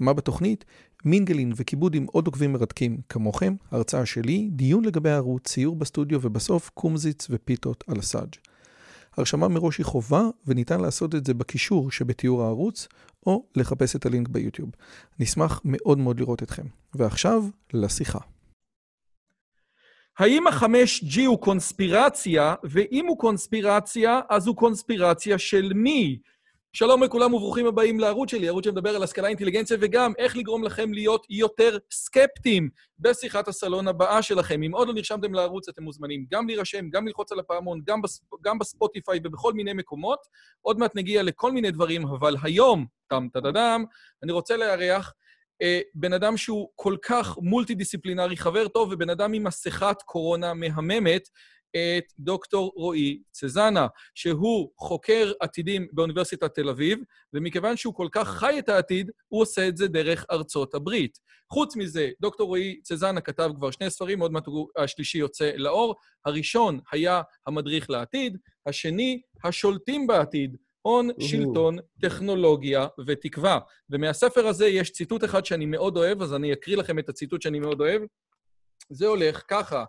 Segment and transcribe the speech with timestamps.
[0.00, 0.64] מה בתוכנית?
[1.04, 6.70] מינגלין וכיבוד עם עוד עוקבים מרתקים כמוכם, הרצאה שלי, דיון לגבי הערוץ, ציור בסטודיו ובסוף
[6.74, 8.34] קומזיץ ופיתות על הסאג'.
[9.16, 12.88] הרשמה מראש היא חובה וניתן לעשות את זה בקישור שבתיאור הערוץ
[13.26, 14.70] או לחפש את הלינק ביוטיוב.
[15.18, 16.66] נשמח מאוד מאוד לראות אתכם.
[16.94, 18.18] ועכשיו, לשיחה.
[20.18, 26.18] האם החמש G הוא קונספירציה, ואם הוא קונספירציה, אז הוא קונספירציה של מי?
[26.72, 30.92] שלום לכולם וברוכים הבאים לערוץ שלי, ערוץ שמדבר על השכלה, אינטליגנציה וגם איך לגרום לכם
[30.92, 34.62] להיות יותר סקפטיים בשיחת הסלון הבאה שלכם.
[34.62, 38.22] אם עוד לא נרשמתם לערוץ, אתם מוזמנים גם להירשם, גם ללחוץ על הפעמון, גם, בספ...
[38.42, 40.18] גם בספוטיפיי ובכל מיני מקומות.
[40.62, 43.84] עוד מעט נגיע לכל מיני דברים, אבל היום, טם טדדם,
[44.22, 45.12] אני רוצה לארח
[45.62, 51.28] אה, בן אדם שהוא כל כך מולטי-דיסציפלינרי, חבר טוב ובן אדם עם מסכת קורונה מהממת,
[51.76, 56.98] את דוקטור רועי צזנה, שהוא חוקר עתידים באוניברסיטת תל אביב,
[57.34, 61.18] ומכיוון שהוא כל כך חי את העתיד, הוא עושה את זה דרך ארצות הברית.
[61.52, 64.44] חוץ מזה, דוקטור רועי צזנה כתב כבר שני ספרים, עוד מעט
[64.76, 65.94] השלישי יוצא לאור.
[66.24, 73.58] הראשון היה המדריך לעתיד, השני, השולטים בעתיד, הון, שלטון, טכנולוגיה ותקווה.
[73.90, 77.60] ומהספר הזה יש ציטוט אחד שאני מאוד אוהב, אז אני אקריא לכם את הציטוט שאני
[77.60, 78.02] מאוד אוהב.
[78.90, 79.84] זה הולך ככה,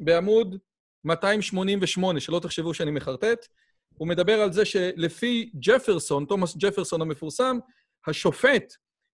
[0.00, 0.56] בעמוד
[1.04, 3.46] 288, שלא תחשבו שאני מחרטט,
[3.94, 7.58] הוא מדבר על זה שלפי ג'פרסון, תומאס ג'פרסון המפורסם,
[8.06, 8.72] השופט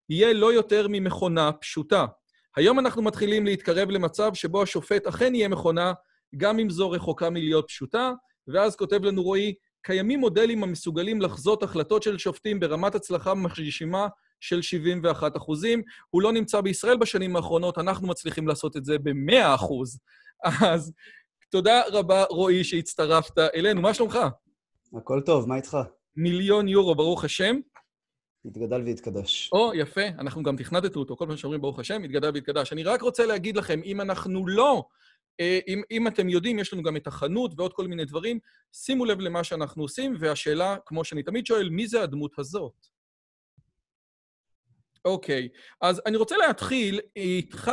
[0.09, 2.07] יהיה לא יותר ממכונה פשוטה.
[2.57, 5.93] היום אנחנו מתחילים להתקרב למצב שבו השופט אכן יהיה מכונה,
[6.37, 8.13] גם אם זו רחוקה מלהיות פשוטה,
[8.49, 14.09] ואז כותב לנו רועי, קיימים מודלים המסוגלים לחזות החלטות של שופטים ברמת הצלחה מרשימה
[14.41, 15.83] של 71 אחוזים.
[16.11, 19.99] הוא לא נמצא בישראל בשנים האחרונות, אנחנו מצליחים לעשות את זה ב-100 אחוז.
[20.73, 20.93] אז
[21.55, 23.83] תודה רבה, רועי, שהצטרפת אלינו.
[23.83, 24.19] מה שלומך?
[24.99, 25.79] הכל טוב, מה איתך?
[26.17, 27.57] מיליון יורו, ברוך השם.
[28.45, 29.51] יתגדל ויתקדש.
[29.53, 32.73] או, יפה, אנחנו גם תכנתנו אותו, כל פעם שאומרים ברוך השם, יתגדל ויתקדש.
[32.73, 34.85] אני רק רוצה להגיד לכם, אם אנחנו לא,
[35.41, 38.39] אה, אם, אם אתם יודעים, יש לנו גם את החנות ועוד כל מיני דברים,
[38.73, 42.87] שימו לב למה שאנחנו עושים, והשאלה, כמו שאני תמיד שואל, מי זה הדמות הזאת?
[45.05, 45.49] אוקיי,
[45.81, 47.71] אז אני רוצה להתחיל איתך,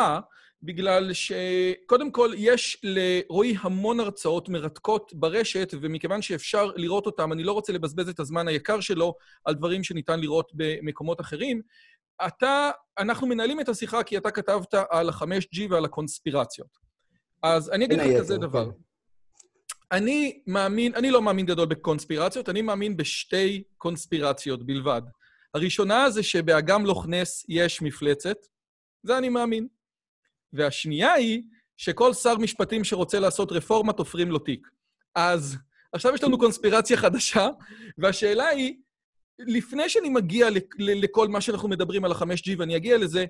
[0.64, 7.52] בגלל שקודם כל יש לרועי המון הרצאות מרתקות ברשת, ומכיוון שאפשר לראות אותם, אני לא
[7.52, 9.14] רוצה לבזבז את הזמן היקר שלו
[9.46, 11.62] על דברים שניתן לראות במקומות אחרים.
[12.28, 16.78] אתה, אנחנו מנהלים את השיחה כי אתה כתבת על ה-5G ועל הקונספירציות.
[17.44, 18.66] אז אני אגיד לך כזה דבר.
[18.66, 18.78] כן.
[19.92, 25.02] אני מאמין, אני לא מאמין גדול בקונספירציות, אני מאמין בשתי קונספירציות בלבד.
[25.54, 28.38] הראשונה זה שבאגם לוך נס יש מפלצת,
[29.04, 29.68] זה אני מאמין.
[30.54, 31.44] והשנייה היא
[31.78, 34.68] שכל שר משפטים שרוצה לעשות רפורמה, תופרים לו תיק.
[35.16, 35.58] אז
[35.94, 37.50] עכשיו יש לנו קונספירציה חדשה,
[37.98, 38.76] והשאלה היא,
[39.40, 40.48] לפני שאני מגיע
[40.80, 43.26] לכל מה שאנחנו מדברים על ה-5G, ואני אגיע לזה,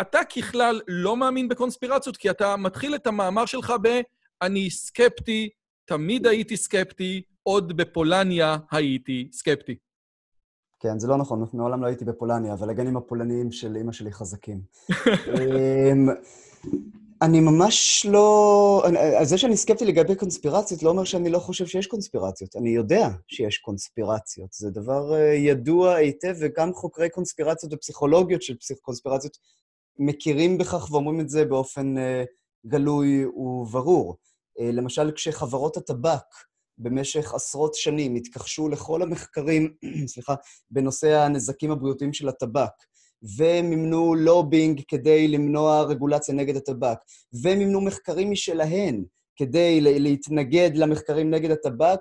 [0.00, 4.00] אתה ככלל לא מאמין בקונספירציות, כי אתה מתחיל את המאמר שלך ב-
[4.42, 5.48] אני סקפטי,
[5.84, 9.76] תמיד הייתי סקפטי, עוד בפולניה הייתי סקפטי.
[10.84, 14.60] כן, זה לא נכון, מעולם לא הייתי בפולניה, אבל הגנים הפולניים של אימא שלי חזקים.
[15.38, 16.08] אמ,
[17.22, 18.82] אני ממש לא...
[19.22, 22.56] זה שאני סקפטי לגבי קונספירציות לא אומר שאני לא חושב שיש קונספירציות.
[22.56, 24.52] אני יודע שיש קונספירציות.
[24.52, 29.38] זה דבר אה, ידוע היטב, וגם חוקרי קונספירציות ופסיכולוגיות של קונספירציות
[29.98, 32.24] מכירים בכך ואומרים את זה באופן אה,
[32.66, 34.16] גלוי וברור.
[34.60, 36.24] אה, למשל, כשחברות הטבק
[36.78, 39.74] במשך עשרות שנים התכחשו לכל המחקרים,
[40.12, 40.34] סליחה,
[40.70, 42.72] בנושא הנזקים הבריאותיים של הטבק,
[43.36, 46.98] ומימנו לובינג כדי למנוע רגולציה נגד הטבק,
[47.42, 49.04] ומימנו מחקרים משלהן
[49.36, 52.00] כדי להתנגד למחקרים נגד הטבק,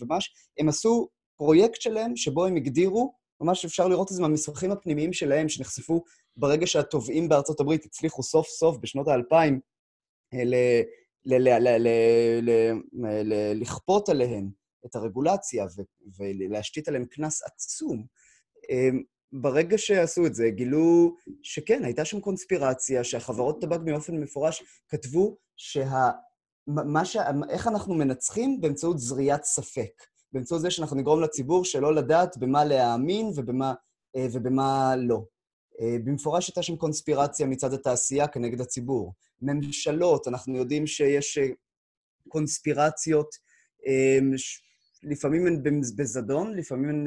[0.00, 5.12] וממש, הם עשו פרויקט שלם שבו הם הגדירו, ממש אפשר לראות את זה מהמסמכים הפנימיים
[5.12, 6.02] שלהם, שנחשפו
[6.36, 9.60] ברגע שהתובעים בארצות הברית הצליחו סוף סוף בשנות האלפיים
[13.54, 14.50] לכפות עליהם
[14.86, 15.66] את הרגולציה
[16.18, 18.06] ולהשתית עליהם קנס עצום,
[19.32, 26.10] ברגע שעשו את זה, גילו שכן, הייתה שם קונספירציה, שהחברות טבק באופן מפורש כתבו שה...
[26.66, 27.16] מה ש...
[27.50, 28.60] איך אנחנו מנצחים?
[28.60, 29.90] באמצעות זריעת ספק.
[30.32, 33.74] באמצעות זה שאנחנו נגרום לציבור שלא לדעת במה להאמין ובמה,
[34.32, 35.24] ובמה לא.
[36.04, 39.12] במפורש הייתה שם קונספירציה מצד התעשייה כנגד הציבור.
[39.42, 41.38] ממשלות, אנחנו יודעים שיש
[42.28, 43.28] קונספירציות,
[45.02, 45.62] לפעמים הן
[45.96, 47.06] בזדון, לפעמים.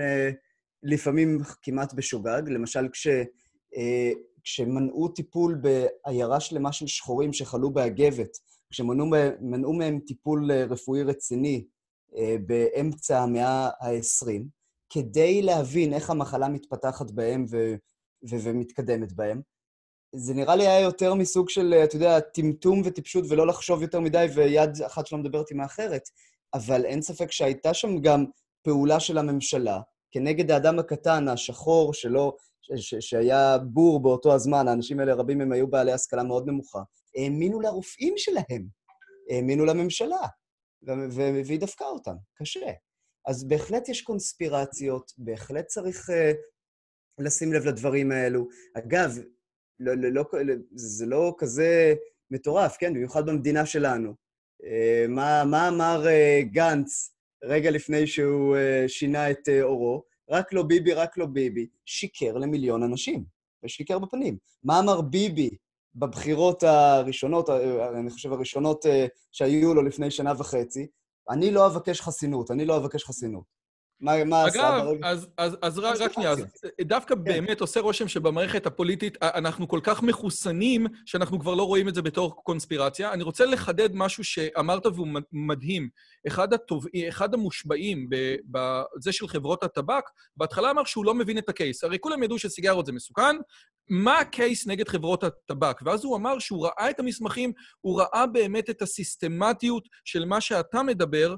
[0.88, 2.42] לפעמים כמעט בשוגג.
[2.48, 3.08] למשל, כש,
[4.44, 8.38] כשמנעו טיפול בעיירה שלמה של שחורים שחלו באגבת,
[8.72, 11.66] כשמנעו מהם טיפול רפואי רציני
[12.46, 14.44] באמצע המאה ה-20,
[14.90, 17.76] כדי להבין איך המחלה מתפתחת בהם ו-
[18.30, 19.42] ו- ומתקדמת בהם.
[20.16, 24.26] זה נראה לי היה יותר מסוג של, אתה יודע, טמטום וטיפשות ולא לחשוב יותר מדי
[24.36, 26.10] ויד אחת שלא מדברת עם האחרת,
[26.54, 28.26] אבל אין ספק שהייתה שם גם
[28.64, 29.80] פעולה של הממשלה
[30.12, 35.52] כנגד האדם הקטן, השחור, שלא, ש- ש- שהיה בור באותו הזמן, האנשים האלה, רבים מהם
[35.52, 36.82] היו בעלי השכלה מאוד נמוכה,
[37.16, 38.68] האמינו לרופאים שלהם,
[39.32, 40.28] האמינו לממשלה,
[41.46, 42.72] והיא דפקה אותם, קשה.
[43.28, 46.14] אז בהחלט יש קונספירציות, בהחלט צריך uh,
[47.20, 48.48] לשים לב לדברים האלו.
[48.74, 49.18] אגב,
[49.80, 51.94] לא, לא, לא, זה לא כזה
[52.32, 52.94] מטורף, כן?
[52.94, 54.14] במיוחד במדינה שלנו.
[54.62, 60.04] Uh, מה, מה אמר uh, גנץ רגע לפני שהוא uh, שינה את אורו?
[60.30, 61.68] רק לא ביבי, רק לא ביבי.
[61.86, 63.24] שיקר למיליון אנשים,
[63.64, 64.38] ושיקר בפנים.
[64.64, 65.50] מה אמר ביבי
[65.96, 67.50] בבחירות הראשונות,
[67.96, 68.86] אני חושב הראשונות
[69.32, 70.88] שהיו לו לפני שנה וחצי?
[71.30, 73.55] אני לא אבקש חסינות, אני לא אבקש חסינות.
[74.02, 74.78] מה, מה עשה ברגע?
[74.80, 76.46] אגב, אז, אז, אז רק, רק שנייה, אז
[76.82, 77.24] דווקא כן.
[77.24, 82.02] באמת עושה רושם שבמערכת הפוליטית אנחנו כל כך מחוסנים, שאנחנו כבר לא רואים את זה
[82.02, 83.14] בתור קונספירציה.
[83.14, 85.90] אני רוצה לחדד משהו שאמרת והוא מדהים.
[86.28, 88.10] אחד, הטוב, אחד המושבעים
[88.46, 90.04] בזה של חברות הטבק,
[90.38, 91.84] בהתחלה אמר שהוא לא מבין את הקייס.
[91.84, 93.36] הרי כולם ידעו שסיגרות זה מסוכן,
[93.90, 95.82] מה הקייס נגד חברות הטבק?
[95.86, 97.52] ואז הוא אמר שהוא ראה את המסמכים,
[97.82, 101.36] הוא ראה באמת את הסיסטמטיות של מה שאתה מדבר,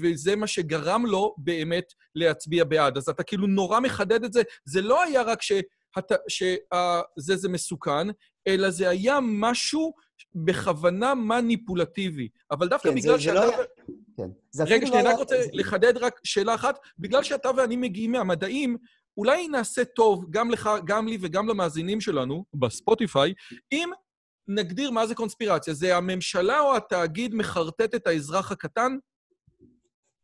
[0.00, 1.84] וזה מה שגרם לו באמת
[2.14, 2.96] להצביע בעד.
[2.96, 4.42] אז אתה כאילו נורא מחדד את זה.
[4.64, 5.38] זה לא היה רק
[6.28, 8.08] שזה זה מסוכן,
[8.46, 9.92] אלא זה היה משהו
[10.34, 12.28] בכוונה מניפולטיבי.
[12.50, 13.40] אבל דווקא כן, בגלל זה, שאתה...
[13.40, 13.62] זה לא.
[14.16, 14.30] כן.
[14.50, 15.48] זה רגע, שנייה, אני רק רוצה זה...
[15.52, 16.78] לחדד רק שאלה אחת.
[16.98, 18.76] בגלל שאתה ואני מגיעים מהמדעים,
[19.16, 23.34] אולי נעשה טוב גם לך, גם לי וגם למאזינים שלנו, בספוטיפיי,
[23.72, 23.90] אם
[24.48, 25.74] נגדיר מה זה קונספירציה.
[25.74, 28.96] זה הממשלה או התאגיד מחרטט את האזרח הקטן?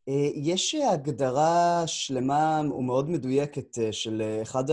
[0.09, 4.65] אה, יש הגדרה שלמה ומאוד מדויקת אה, של אה, אחד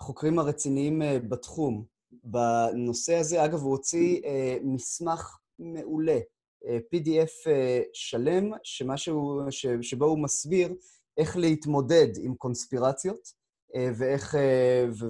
[0.00, 1.84] החוקרים הרציניים בתחום
[2.24, 3.44] בנושא הזה.
[3.44, 4.20] אגב, הוא הוציא
[4.62, 6.18] מסמך מעולה,
[6.64, 7.48] PDF
[7.92, 9.40] שלם, שמשהו,
[9.82, 10.74] שבו הוא מסביר
[11.18, 13.32] איך להתמודד עם קונספירציות
[13.98, 14.34] ואיך,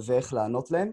[0.07, 0.91] ואיך לענות להם.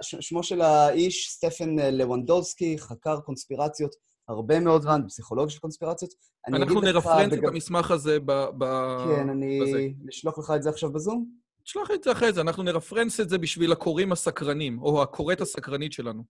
[0.00, 3.94] שמו של האיש, סטפן לוונדובסקי, חקר קונספירציות
[4.30, 6.10] הרבה מאוד זמן בפסיכולוגיה של קונספירציות.
[6.48, 7.38] אנחנו נרפרנס בג...
[7.38, 8.32] את המסמך הזה ב...
[8.58, 8.64] ב...
[9.06, 9.60] כן, אני
[10.10, 11.26] אשלוח לך את זה עכשיו בזום?
[11.64, 15.92] תשלח את זה אחרי זה, אנחנו נרפרנס את זה בשביל הקוראים הסקרנים, או הקוראת הסקרנית
[15.92, 16.22] שלנו.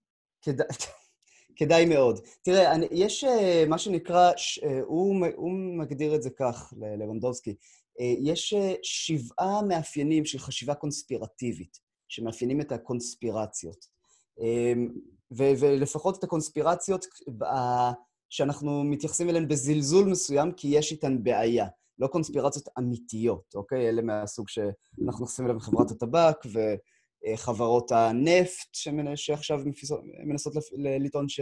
[0.43, 0.67] כדאי,
[1.57, 2.21] כדאי מאוד.
[2.43, 7.51] תראה, אני, יש uh, מה שנקרא, ש, uh, הוא, הוא מגדיר את זה כך, לוונדובסקי,
[7.51, 13.87] uh, יש uh, שבעה מאפיינים של חשיבה קונספירטיבית, שמאפיינים את הקונספירציות.
[14.39, 14.43] Uh,
[15.33, 17.07] ו- ולפחות את הקונספירציות
[18.29, 21.67] שאנחנו מתייחסים אליהן בזלזול מסוים, כי יש איתן בעיה.
[21.99, 23.89] לא קונספירציות אמיתיות, אוקיי?
[23.89, 26.37] אלה מהסוג שאנחנו נכנסים אליהן בחברת הטבק
[27.35, 28.77] וחברות הנפט,
[29.15, 29.61] שעכשיו
[30.25, 30.53] מנסות
[31.01, 31.41] לטעון ש...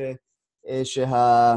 [0.84, 1.54] שה...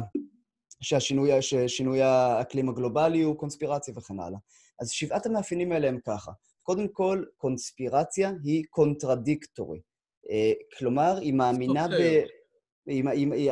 [0.81, 4.39] שהשינוי, ששינוי האקלים הגלובלי הוא קונספירציה וכן הלאה.
[4.79, 6.31] אז שבעת המאפיינים האלה הם ככה.
[6.63, 9.79] קודם כל, קונספירציה היא קונטרדיקטורי.
[10.31, 12.23] אה, כלומר, היא מאמינה ב...
[12.85, 13.51] היא, היא, היא,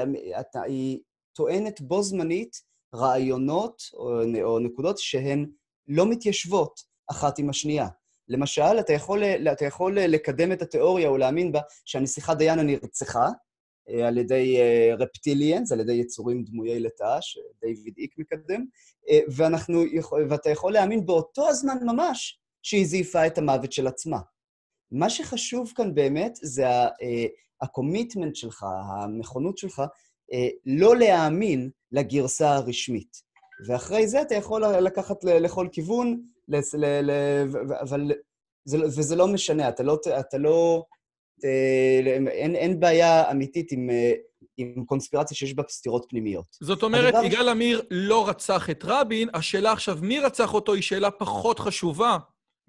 [0.63, 1.00] היא
[1.36, 2.62] טוענת בו זמנית
[2.95, 5.51] רעיונות או, או נקודות שהן
[5.88, 6.79] לא מתיישבות
[7.12, 7.88] אחת עם השנייה.
[8.27, 13.29] למשל, אתה יכול, אתה יכול לקדם את התיאוריה או להאמין בה שהנסיכה דיאנה נרצחה
[13.89, 14.57] אה, על ידי
[15.00, 18.65] רפטיליאנס, אה, על ידי יצורים דמויי לטאה, שדייוויד איק מקדם,
[19.36, 19.83] ואנחנו,
[20.29, 24.17] ואתה יכול להאמין באותו הזמן ממש שהיא זייפה את המוות של עצמה.
[24.91, 26.65] מה שחשוב כאן באמת זה
[27.62, 29.79] הקומיטמנט אה, שלך, הנכונות שלך,
[30.34, 33.29] אה, לא להאמין לגרסה הרשמית.
[33.67, 36.22] ואחרי זה אתה יכול לקחת לכל כיוון,
[37.81, 38.12] אבל
[38.65, 39.98] זה, לא, וזה לא משנה, אתה לא...
[40.19, 40.84] אתה לא
[41.46, 43.89] אה, אין, אין בעיה אמיתית עם,
[44.58, 46.58] עם קונספירציה שיש בה סתירות פנימיות.
[46.62, 47.13] זאת אומרת.
[47.24, 52.17] יגאל עמיר לא רצח את רבין, השאלה עכשיו מי רצח אותו היא שאלה פחות חשובה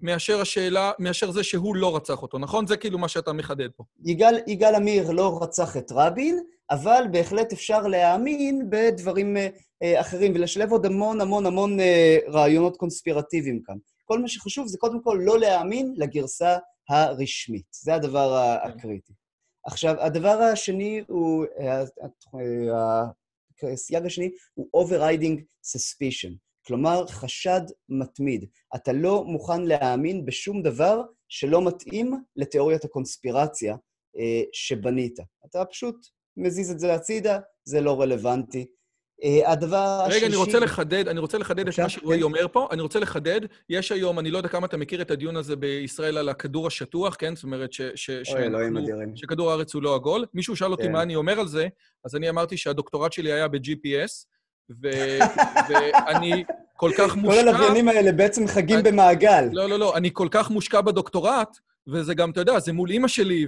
[0.01, 2.67] מאשר השאלה, מאשר זה שהוא לא רצח אותו, נכון?
[2.67, 3.83] זה כאילו מה שאתה מחדד פה.
[4.05, 9.37] יגאל, יגאל עמיר לא רצח את רבין, אבל בהחלט אפשר להאמין בדברים
[9.83, 13.75] אה, אחרים ולשלב עוד המון המון המון אה, רעיונות קונספירטיביים כאן.
[14.05, 16.57] כל מה שחשוב זה קודם כל לא להאמין לגרסה
[16.89, 17.65] הרשמית.
[17.83, 18.69] זה הדבר כן.
[18.69, 19.13] הקריטי.
[19.65, 21.83] עכשיו, הדבר השני הוא, אה,
[23.73, 26.50] הסייג השני הוא overriding suspicion.
[26.67, 28.45] כלומר, חשד מתמיד.
[28.75, 33.75] אתה לא מוכן להאמין בשום דבר שלא מתאים לתיאוריית הקונספירציה
[34.17, 35.19] אה, שבנית.
[35.45, 35.95] אתה פשוט
[36.37, 38.65] מזיז את זה הצידה, זה לא רלוונטי.
[39.23, 40.17] אה, הדבר השלישי...
[40.17, 42.23] רגע, אני רוצה לחדד, אני רוצה לחדד את מה שרועי כן.
[42.23, 42.67] אומר פה.
[42.71, 46.17] אני רוצה לחדד, יש היום, אני לא יודע כמה אתה מכיר את הדיון הזה בישראל
[46.17, 47.35] על הכדור השטוח, כן?
[47.35, 47.81] זאת אומרת ש...
[47.95, 49.15] ש אוי, אלוהים אדירים.
[49.15, 50.25] שכדור הארץ הוא לא עגול.
[50.33, 50.91] מישהו שאל אותי כן.
[50.91, 51.67] מה אני אומר על זה,
[52.05, 54.25] אז אני אמרתי שהדוקטורט שלי היה ב-GPS,
[54.81, 56.43] ואני
[56.75, 57.41] כל כך מושקע...
[57.41, 59.49] כל הלוויינים האלה בעצם חגים אני, במעגל.
[59.51, 63.07] לא, לא, לא, אני כל כך מושקע בדוקטורט, וזה גם, אתה יודע, זה מול אימא
[63.07, 63.47] שלי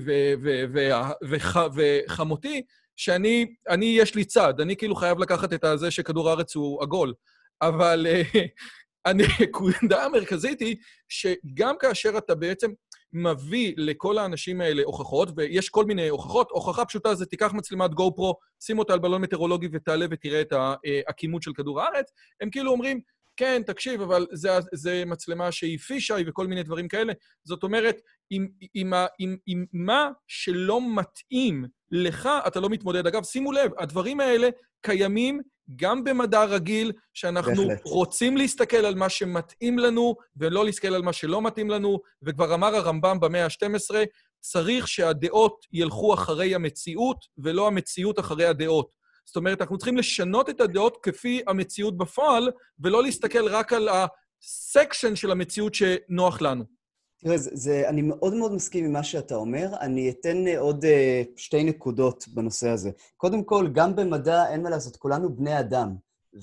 [1.76, 2.62] וחמותי,
[2.96, 7.14] שאני, אני, יש לי צד, אני כאילו חייב לקחת את הזה שכדור הארץ הוא עגול.
[7.62, 8.08] אבל
[9.06, 10.76] הנקודה המרכזית היא
[11.10, 12.72] שגם כאשר אתה בעצם
[13.14, 18.16] מביא לכל האנשים האלה הוכחות, ויש כל מיני הוכחות, הוכחה פשוטה זה תיקח מצלמת גו
[18.16, 22.72] פרו, שים אותה על בלון מטאורולוגי ותעלה ותראה את העקימות של כדור הארץ, הם כאילו
[22.72, 23.02] אומרים,
[23.38, 27.14] כן, תקשיב, אבל זה, זה מצלמה שהיא פישאי וכל מיני דברים כאלה.
[27.44, 33.08] זאת אומרת, עם, עם, עם, עם מה שלא מתאים לך, אתה לא מתמודד.
[33.08, 34.50] אגב, שימו לב, הדברים האלה
[34.82, 35.42] קיימים
[35.76, 37.82] גם במדע רגיל, שאנחנו בהחלט.
[37.86, 42.76] רוצים להסתכל על מה שמתאים לנו, ולא להסתכל על מה שלא מתאים לנו, וכבר אמר
[42.76, 43.96] הרמב"ם במאה ה-12,
[44.40, 48.90] צריך שהדעות ילכו אחרי המציאות, ולא המציאות אחרי הדעות.
[49.26, 55.16] זאת אומרת, אנחנו צריכים לשנות את הדעות כפי המציאות בפועל, ולא להסתכל רק על הסקשן
[55.16, 56.83] של המציאות שנוח לנו.
[57.24, 59.70] תראה, זה, זה, אני מאוד מאוד מסכים עם מה שאתה אומר.
[59.82, 60.88] אני אתן עוד uh,
[61.36, 62.92] שתי נקודות בנושא הזה.
[63.18, 65.96] קודם כל, גם במדע אין מה לעשות, כולנו בני אדם.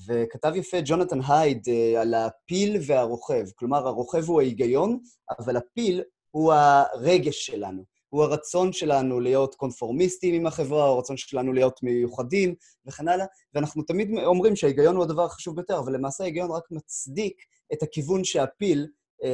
[0.07, 3.45] וכתב יפה ג'ונתן הייד uh, על הפיל והרוכב.
[3.55, 4.99] כלומר, הרוכב הוא ההיגיון,
[5.39, 7.83] אבל הפיל הוא הרגש שלנו.
[8.09, 13.25] הוא הרצון שלנו להיות קונפורמיסטים עם החברה, הוא הרצון שלנו להיות מיוחדים וכן הלאה.
[13.53, 17.41] ואנחנו תמיד אומרים שההיגיון הוא הדבר החשוב ביותר, אבל למעשה ההיגיון רק מצדיק
[17.73, 18.87] את הכיוון שהפיל אה,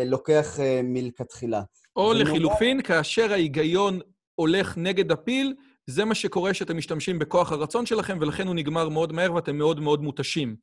[0.06, 1.62] לוקח אה, מלכתחילה.
[1.96, 4.00] או לחילופין, כאשר ההיגיון
[4.36, 5.54] הולך נגד הפיל,
[5.88, 9.80] זה מה שקורה שאתם משתמשים בכוח הרצון שלכם, ולכן הוא נגמר מאוד מהר ואתם מאוד
[9.80, 10.56] מאוד מותשים.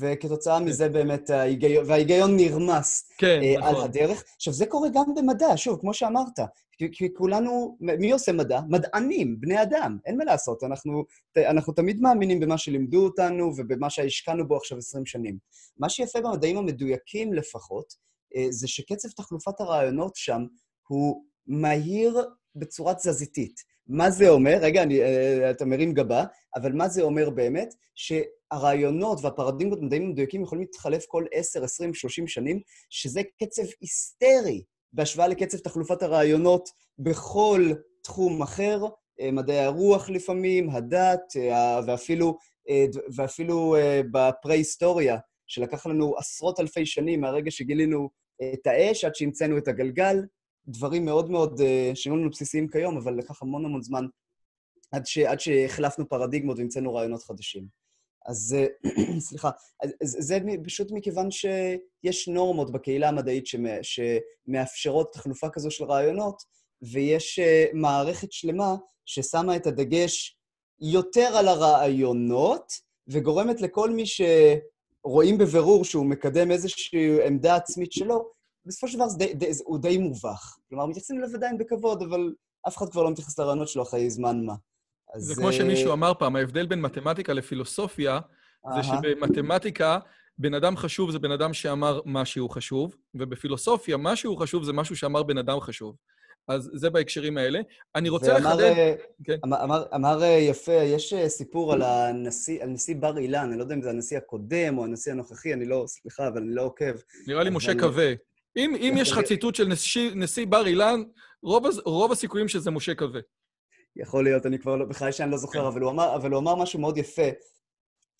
[0.00, 3.74] וכתוצאה מזה באמת ההיגיון, וההיגיון נרמס כן, uh, נכון.
[3.74, 4.24] על הדרך.
[4.36, 6.38] עכשיו, זה קורה גם במדע, שוב, כמו שאמרת,
[6.72, 8.60] כי, כי כולנו, מי עושה מדע?
[8.68, 10.64] מדענים, בני אדם, אין מה לעשות.
[10.64, 11.04] אנחנו,
[11.38, 15.38] אנחנו תמיד מאמינים במה שלימדו אותנו ובמה שהשקענו בו עכשיו 20 שנים.
[15.78, 17.86] מה שיפה במדעים המדויקים לפחות,
[18.34, 20.42] uh, זה שקצב תחלופת הרעיונות שם
[20.88, 22.18] הוא מהיר
[22.56, 23.77] בצורה תזזיתית.
[23.88, 24.58] מה זה אומר?
[24.60, 26.24] רגע, אני, uh, אתה מרים גבה,
[26.56, 27.74] אבל מה זה אומר באמת?
[27.94, 35.28] שהרעיונות והפרדיגמות במדעים מדויקים יכולים להתחלף כל 10, 20, 30 שנים, שזה קצב היסטרי בהשוואה
[35.28, 36.68] לקצב תחלופת הרעיונות
[36.98, 41.32] בכל תחום אחר, uh, מדעי הרוח לפעמים, הדת,
[41.86, 42.36] ואפילו,
[43.16, 43.76] ואפילו
[44.10, 45.16] בפרה-היסטוריה,
[45.46, 48.08] שלקח לנו עשרות אלפי שנים מהרגע שגילינו
[48.54, 50.16] את האש עד שהמצאנו את הגלגל,
[50.68, 54.04] דברים מאוד מאוד, אה, שהיו לנו בסיסיים כיום, אבל לקח המון המון זמן
[54.92, 57.66] עד, ש, עד שהחלפנו פרדיגמות והמצאנו רעיונות חדשים.
[58.26, 58.56] אז
[59.28, 59.50] סליחה,
[60.02, 63.44] זה פשוט מכיוון שיש נורמות בקהילה המדעית
[63.82, 66.42] שמאפשרות תחלופה כזו של רעיונות,
[66.82, 70.38] ויש אה, מערכת שלמה ששמה את הדגש
[70.80, 72.72] יותר על הרעיונות,
[73.08, 79.34] וגורמת לכל מי שרואים בבירור שהוא מקדם איזושהי עמדה עצמית שלו, בסופו של דבר די,
[79.34, 80.56] די, הוא די מובך.
[80.68, 82.34] כלומר, מתייחסים אליו עדיין בכבוד, אבל
[82.68, 84.54] אף אחד כבר לא מתייחס לרעיונות שלו אחרי זמן מה.
[85.14, 85.22] אז...
[85.22, 88.20] זה כמו שמישהו אמר פעם, ההבדל בין מתמטיקה לפילוסופיה,
[88.74, 89.98] זה שבמתמטיקה,
[90.38, 95.22] בן אדם חשוב זה בן אדם שאמר משהו חשוב, ובפילוסופיה, משהו חשוב זה משהו שאמר
[95.22, 95.96] בן אדם חשוב.
[96.48, 97.60] אז זה בהקשרים האלה.
[97.94, 98.60] אני רוצה ואמר, לחדד...
[98.64, 99.36] אה, כן.
[99.44, 103.56] אמר, אמר, אמר אה, יפה, יש אה, סיפור על הנשיא, על נשיא בר אילן, אני
[103.56, 106.62] לא יודע אם זה הנשיא הקודם או הנשיא הנוכחי, אני לא, סליחה, אבל אני לא
[106.62, 106.92] עוקב.
[107.26, 108.12] נראה לי משה קווה.
[108.58, 111.02] אם, אם יש לך ציטוט של נשיא, נשיא בר אילן,
[111.42, 113.20] רוב, רוב הסיכויים שזה משה קווה.
[113.96, 115.68] יכול להיות, אני כבר לא, בכלל שאני לא זוכר.
[115.68, 117.28] אבל, הוא אמר, אבל הוא אמר משהו מאוד יפה.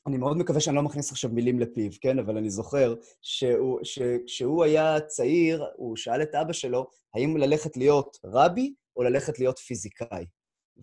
[0.07, 2.19] אני מאוד מקווה שאני לא מכניס עכשיו מילים לפיו, כן?
[2.19, 8.19] אבל אני זוכר שהוא, שכשהוא היה צעיר, הוא שאל את אבא שלו האם ללכת להיות
[8.25, 10.27] רבי או ללכת להיות פיזיקאי.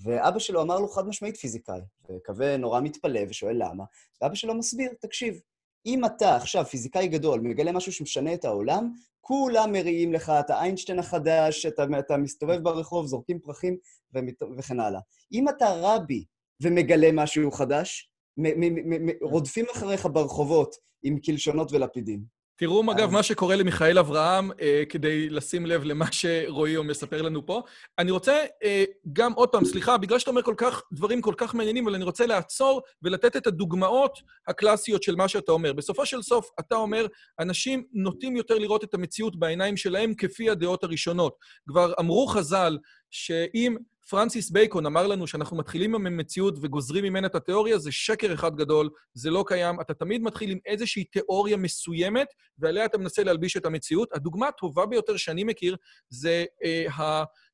[0.03, 3.83] ואבא שלו אמר לו חד משמעית פיזיקאי, וקווה נורא מתפלא ושואל למה,
[4.21, 5.41] ואבא שלו מסביר, תקשיב,
[5.85, 10.99] אם אתה עכשיו פיזיקאי גדול, מגלה משהו שמשנה את העולם, כולם מריעים לך, אתה איינשטיין
[10.99, 13.77] החדש, אתה, אתה מסתובב ברחוב, זורקים פרחים
[14.13, 14.99] ומת, וכן הלאה.
[15.31, 16.25] אם אתה רבי
[16.61, 22.34] ומגלה משהו חדש, מ, מ, מ, רודפים אחריך ברחובות עם קלשונות ולפידים.
[22.57, 27.61] תראו, אגב, מה שקורה למיכאל אברהם, אה, כדי לשים לב למה שרועי מספר לנו פה.
[27.99, 28.83] אני רוצה אה,
[29.13, 32.03] גם, עוד פעם, סליחה, בגלל שאתה אומר כל כך, דברים כל כך מעניינים, אבל אני
[32.03, 35.73] רוצה לעצור ולתת את הדוגמאות הקלאסיות של מה שאתה אומר.
[35.73, 37.07] בסופו של סוף, אתה אומר,
[37.39, 41.35] אנשים נוטים יותר לראות את המציאות בעיניים שלהם כפי הדעות הראשונות.
[41.67, 42.77] כבר אמרו חז"ל
[43.11, 43.75] שאם
[44.09, 48.55] פרנסיס בייקון אמר לנו שאנחנו מתחילים עם המציאות וגוזרים ממנה את התיאוריה, זה שקר אחד
[48.55, 49.81] גדול, זה לא קיים.
[49.81, 52.27] אתה תמיד מתחיל עם איזושהי תיאוריה מסוימת,
[52.59, 54.09] ועליה אתה מנסה להלביש את המציאות.
[54.13, 55.75] הדוגמה הטובה ביותר שאני מכיר
[56.09, 56.85] זה אה,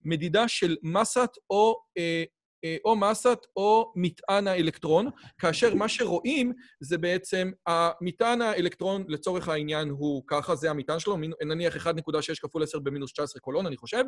[0.05, 2.23] המדידה של מסת או אה,
[2.85, 10.23] או מסת או מטען האלקטרון, כאשר מה שרואים זה בעצם המטען האלקטרון לצורך העניין הוא
[10.27, 11.91] ככה, זה המטען שלו, נניח 1.6
[12.41, 14.03] כפול 10 במינוס 19 קולון, אני חושב,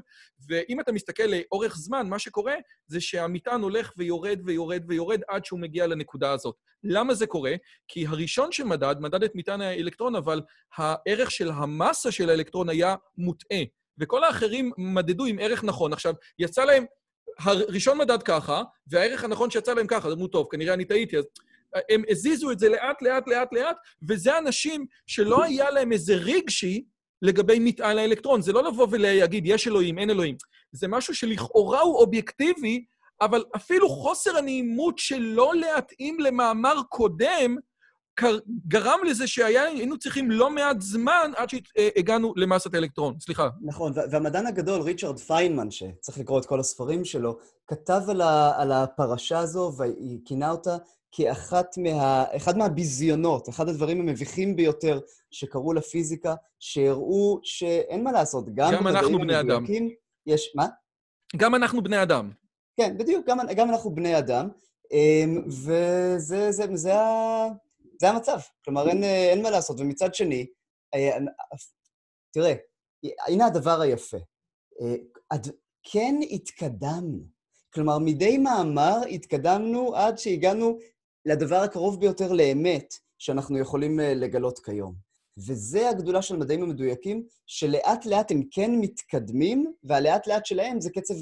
[0.49, 2.55] ואם אתה מסתכל לאורך זמן, מה שקורה
[2.87, 6.55] זה שהמטען הולך ויורד ויורד ויורד עד שהוא מגיע לנקודה הזאת.
[6.83, 7.55] למה זה קורה?
[7.87, 10.41] כי הראשון שמדד, מדד את מטען האלקטרון, אבל
[10.77, 13.63] הערך של המסה של האלקטרון היה מוטעה.
[13.99, 15.93] וכל האחרים מדדו עם ערך נכון.
[15.93, 16.85] עכשיו, יצא להם
[17.39, 21.25] הראשון מדד ככה, והערך הנכון שיצא להם ככה, אמרו, טוב, כנראה אני טעיתי, אז
[21.89, 23.77] הם הזיזו את זה לאט, לאט, לאט, לאט,
[24.09, 26.83] וזה אנשים שלא היה להם איזה רגשי
[27.21, 28.41] לגבי מטען האלקטרון.
[28.41, 30.35] זה לא לבוא ולהגיד, יש אלוהים, אין אלוהים.
[30.71, 32.85] זה משהו שלכאורה הוא אובייקטיבי,
[33.21, 37.55] אבל אפילו חוסר הנעימות שלא להתאים למאמר קודם,
[38.67, 43.15] גרם לזה שהיינו צריכים לא מעט זמן עד שהגענו למסת האלקטרון.
[43.19, 43.49] סליחה.
[43.61, 48.21] נכון, והמדען הגדול, ריצ'רד פיינמן, שצריך לקרוא את כל הספרים שלו, כתב על,
[48.57, 50.77] על הפרשה הזו וכינה אותה
[51.11, 52.23] כאחת מה...
[52.35, 54.99] אחד מהביזיונות, אחד הדברים המביכים ביותר
[55.31, 58.73] שקרו לפיזיקה, שהראו שאין מה לעשות, גם...
[58.73, 59.65] גם אנחנו בני אדם.
[60.27, 60.53] יש...
[60.55, 60.67] מה?
[61.37, 62.31] גם אנחנו בני אדם.
[62.77, 64.49] כן, בדיוק, גם, גם אנחנו בני אדם.
[64.91, 66.93] אמ, וזה זה, זה, זה,
[68.03, 68.39] זה המצב.
[68.65, 69.79] כלומר, אין, אין מה לעשות.
[69.79, 70.45] ומצד שני,
[70.93, 71.17] אה,
[72.33, 72.53] תראה,
[73.27, 74.17] הנה הדבר היפה.
[74.81, 75.37] אה,
[75.91, 77.23] כן התקדמנו.
[77.73, 80.77] כלומר, מדי מאמר התקדמנו עד שהגענו
[81.25, 84.95] לדבר הקרוב ביותר לאמת שאנחנו יכולים אה, לגלות כיום.
[85.47, 91.13] וזה הגדולה של מדעים המדויקים, שלאט לאט הם כן מתקדמים, והלאט לאט שלהם זה קצב,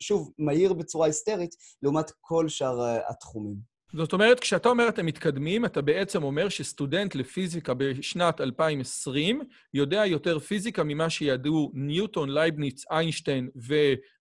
[0.00, 3.75] שוב, מהיר בצורה היסטרית, לעומת כל שאר התחומים.
[3.92, 9.40] זאת אומרת, כשאתה אומר אתם מתקדמים, אתה בעצם אומר שסטודנט לפיזיקה בשנת 2020
[9.74, 13.50] יודע יותר פיזיקה ממה שידעו ניוטון, לייבניץ, איינשטיין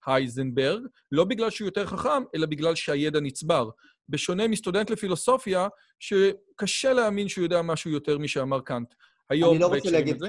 [0.07, 3.69] והייזנברג, לא בגלל שהוא יותר חכם, אלא בגלל שהידע נצבר.
[4.09, 5.67] בשונה מסטודנט לפילוסופיה,
[5.99, 8.93] שקשה להאמין שהוא יודע משהו יותר משאמר קאנט.
[9.29, 10.19] היום, אני לא רוצה להגיד...
[10.19, 10.27] זה.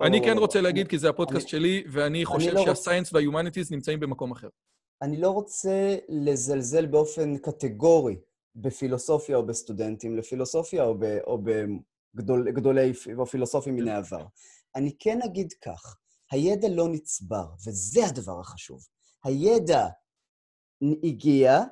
[0.00, 0.06] או...
[0.06, 1.50] אני כן רוצה להגיד, כי זה הפודקאסט אני...
[1.50, 3.16] שלי, ואני חושב לא שה science רוצה...
[3.16, 4.48] וה humanities נמצאים במקום אחר.
[5.02, 8.16] אני לא רוצה לזלזל באופן קטגורי
[8.56, 11.42] בפילוסופיה או בסטודנטים לפילוסופיה או, ב, או
[12.14, 14.26] בגדולי או פילוסופים מן העבר.
[14.76, 15.96] אני כן אגיד כך,
[16.32, 18.80] הידע לא נצבר, וזה הדבר החשוב.
[19.24, 19.86] הידע
[21.02, 21.62] הגיע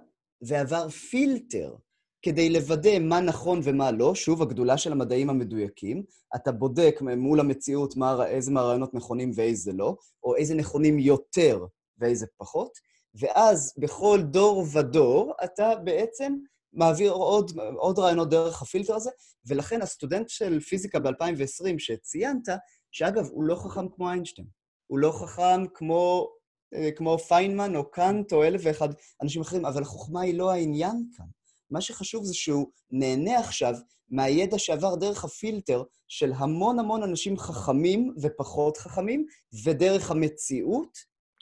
[0.40, 1.76] ועבר פילטר
[2.22, 4.14] כדי לוודא מה נכון ומה לא.
[4.14, 6.04] שוב, הגדולה של המדעים המדויקים.
[6.36, 11.66] אתה בודק מול המציאות מה, איזה מהרעיונות נכונים ואיזה לא, או איזה נכונים יותר
[11.98, 12.70] ואיזה פחות,
[13.14, 16.36] ואז בכל דור ודור אתה בעצם
[16.76, 19.10] מעביר עוד, עוד רעיונות דרך הפילטר הזה,
[19.46, 22.48] ולכן הסטודנט של פיזיקה ב-2020 שציינת,
[22.92, 24.46] שאגב, הוא לא חכם כמו איינשטיין,
[24.86, 26.28] הוא לא חכם כמו,
[26.74, 28.88] אה, כמו פיינמן או קאנט או אלף ואחד
[29.22, 31.26] אנשים אחרים, אבל החוכמה היא לא העניין כאן.
[31.70, 33.74] מה שחשוב זה שהוא נהנה עכשיו
[34.10, 39.26] מהידע שעבר דרך הפילטר של המון המון אנשים חכמים ופחות חכמים,
[39.64, 40.98] ודרך המציאות,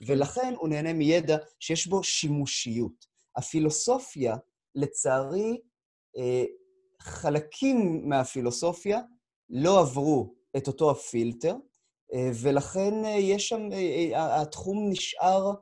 [0.06, 3.14] ולכן הוא נהנה מידע שיש בו שימושיות.
[3.36, 4.36] הפילוסופיה
[4.74, 5.60] לצערי,
[6.16, 6.44] אה,
[7.00, 9.00] חלקים מהפילוסופיה
[9.50, 11.54] לא עברו את אותו הפילטר,
[12.14, 13.68] אה, ולכן אה, יש שם,
[14.16, 15.52] התחום נשאר,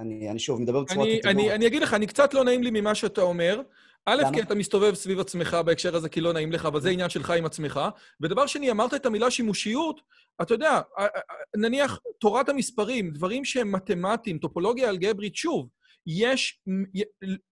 [0.00, 1.26] אני, אני שוב מדבר בצורה קטגורית.
[1.26, 3.62] אני, אני אגיד לך, אני קצת לא נעים לי ממה שאתה אומר.
[4.06, 7.10] א', כי אתה מסתובב סביב עצמך בהקשר הזה, כי לא נעים לך, אבל זה עניין
[7.10, 7.80] שלך עם עצמך.
[8.20, 10.00] ודבר שני, אמרת את המילה שימושיות,
[10.42, 10.80] אתה יודע,
[11.56, 15.68] נניח תורת המספרים, דברים שהם מתמטיים, טופולוגיה אלגברית, שוב,
[16.18, 16.60] יש,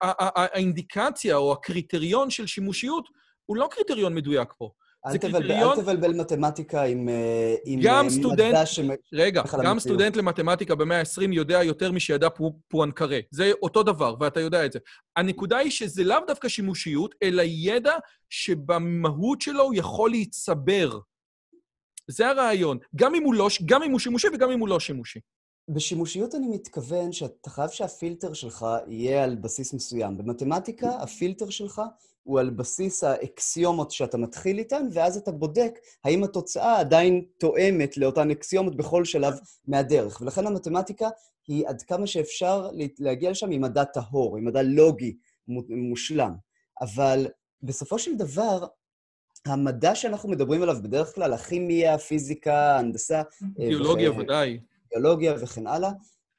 [0.00, 3.08] האינדיקציה או הקריטריון של שימושיות
[3.46, 4.70] הוא לא קריטריון מדויק פה.
[5.06, 8.80] אל תבלבל מתמטיקה עם, אה, עם גם אה, סטודנט, מדע ש...
[9.12, 12.28] רגע, גם סטודנט למתמטיקה במאה ה-20 יודע יותר משידע
[12.68, 13.18] פואנקרה.
[13.30, 14.78] זה אותו דבר, ואתה יודע את זה.
[15.16, 17.94] הנקודה היא שזה לאו דווקא שימושיות, אלא ידע
[18.30, 20.98] שבמהות שלו הוא יכול להצבר.
[22.10, 22.78] זה הרעיון.
[22.96, 25.20] גם אם הוא, לא, גם אם הוא שימושי וגם אם הוא לא שימושי.
[25.68, 30.18] בשימושיות אני מתכוון שאתה חייב שהפילטר שלך יהיה על בסיס מסוים.
[30.18, 31.82] במתמטיקה הפילטר שלך
[32.22, 38.30] הוא על בסיס האקסיומות שאתה מתחיל איתן, ואז אתה בודק האם התוצאה עדיין תואמת לאותן
[38.30, 39.34] אקסיומות בכל שלב
[39.66, 40.20] מהדרך.
[40.20, 41.08] ולכן המתמטיקה
[41.48, 45.16] היא עד כמה שאפשר להגיע לשם עם מדע טהור, עם מדע לוגי
[45.68, 46.34] מושלם.
[46.80, 47.26] אבל
[47.62, 48.66] בסופו של דבר,
[49.46, 53.22] המדע שאנחנו מדברים עליו בדרך כלל, הכימיה, פיזיקה, הנדסה...
[53.40, 54.16] ביולוגיה ו...
[54.16, 54.58] ודאי.
[54.90, 55.90] ביולוגיה וכן הלאה,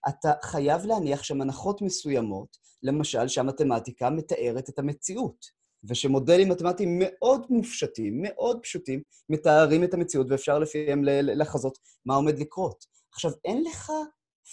[0.10, 5.60] אתה חייב להניח שם הנחות מסוימות, למשל שהמתמטיקה מתארת את המציאות.
[5.84, 12.86] ושמודלים מתמטיים מאוד מופשטים, מאוד פשוטים, מתארים את המציאות ואפשר לפיהם לחזות מה עומד לקרות.
[13.14, 13.92] עכשיו, אין לך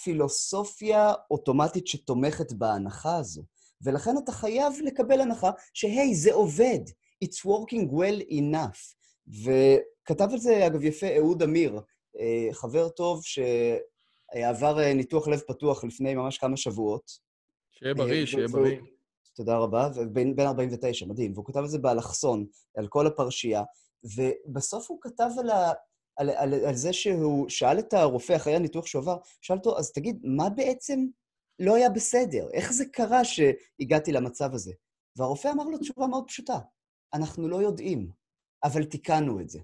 [0.03, 3.43] פילוסופיה אוטומטית שתומכת בהנחה הזו,
[3.81, 6.79] ולכן אתה חייב לקבל הנחה שהי, זה עובד,
[7.25, 8.95] it's working well enough.
[9.27, 11.81] וכתב על זה, אגב, יפה אהוד אמיר,
[12.51, 17.11] חבר טוב שעבר אה, ניתוח לב פתוח לפני ממש כמה שבועות.
[17.71, 18.79] שיהיה בריא, אה, שיהיה בריא.
[19.35, 21.33] תודה רבה, ובן 49, מדהים.
[21.33, 22.45] והוא כתב את זה באלכסון,
[22.77, 23.63] על כל הפרשייה,
[24.03, 25.71] ובסוף הוא כתב על, ה,
[26.17, 29.91] על, על, על זה שהוא שאל את הרופא אחרי הניתוח שהוא עבר, שאל אותו, אז
[29.91, 31.05] תגיד, מה בעצם
[31.59, 32.49] לא היה בסדר?
[32.53, 34.71] איך זה קרה שהגעתי למצב הזה?
[35.15, 36.59] והרופא אמר לו תשובה מאוד פשוטה,
[37.13, 38.11] אנחנו לא יודעים,
[38.63, 39.59] אבל תיקנו את זה.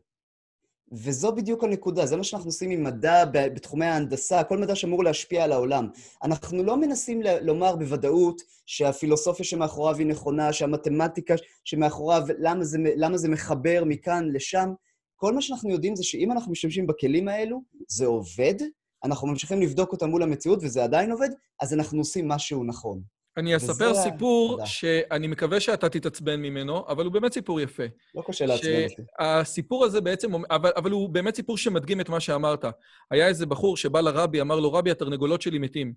[0.92, 5.44] וזו בדיוק הנקודה, זה מה שאנחנו עושים עם מדע בתחומי ההנדסה, כל מדע שאמור להשפיע
[5.44, 5.88] על העולם.
[6.24, 13.30] אנחנו לא מנסים לומר בוודאות שהפילוסופיה שמאחוריו היא נכונה, שהמתמטיקה שמאחוריו, למה זה, למה זה
[13.30, 14.74] מחבר מכאן לשם.
[15.16, 18.56] כל מה שאנחנו יודעים זה שאם אנחנו משתמשים בכלים האלו, זה עובד,
[19.04, 21.30] אנחנו ממשיכים לבדוק אותם מול המציאות וזה עדיין עובד,
[21.62, 23.13] אז אנחנו עושים משהו נכון.
[23.38, 27.84] אני אספר סיפור שאני מקווה שאתה תתעצבן ממנו, אבל הוא באמת סיפור יפה.
[28.16, 29.02] לא קשה לעצבן אותי.
[29.20, 32.66] הסיפור הזה בעצם, אבל, אבל הוא באמת סיפור שמדגים את מה שאמרת.
[33.12, 35.94] היה איזה בחור שבא לרבי, אמר לו, רבי, התרנגולות שלי מתים,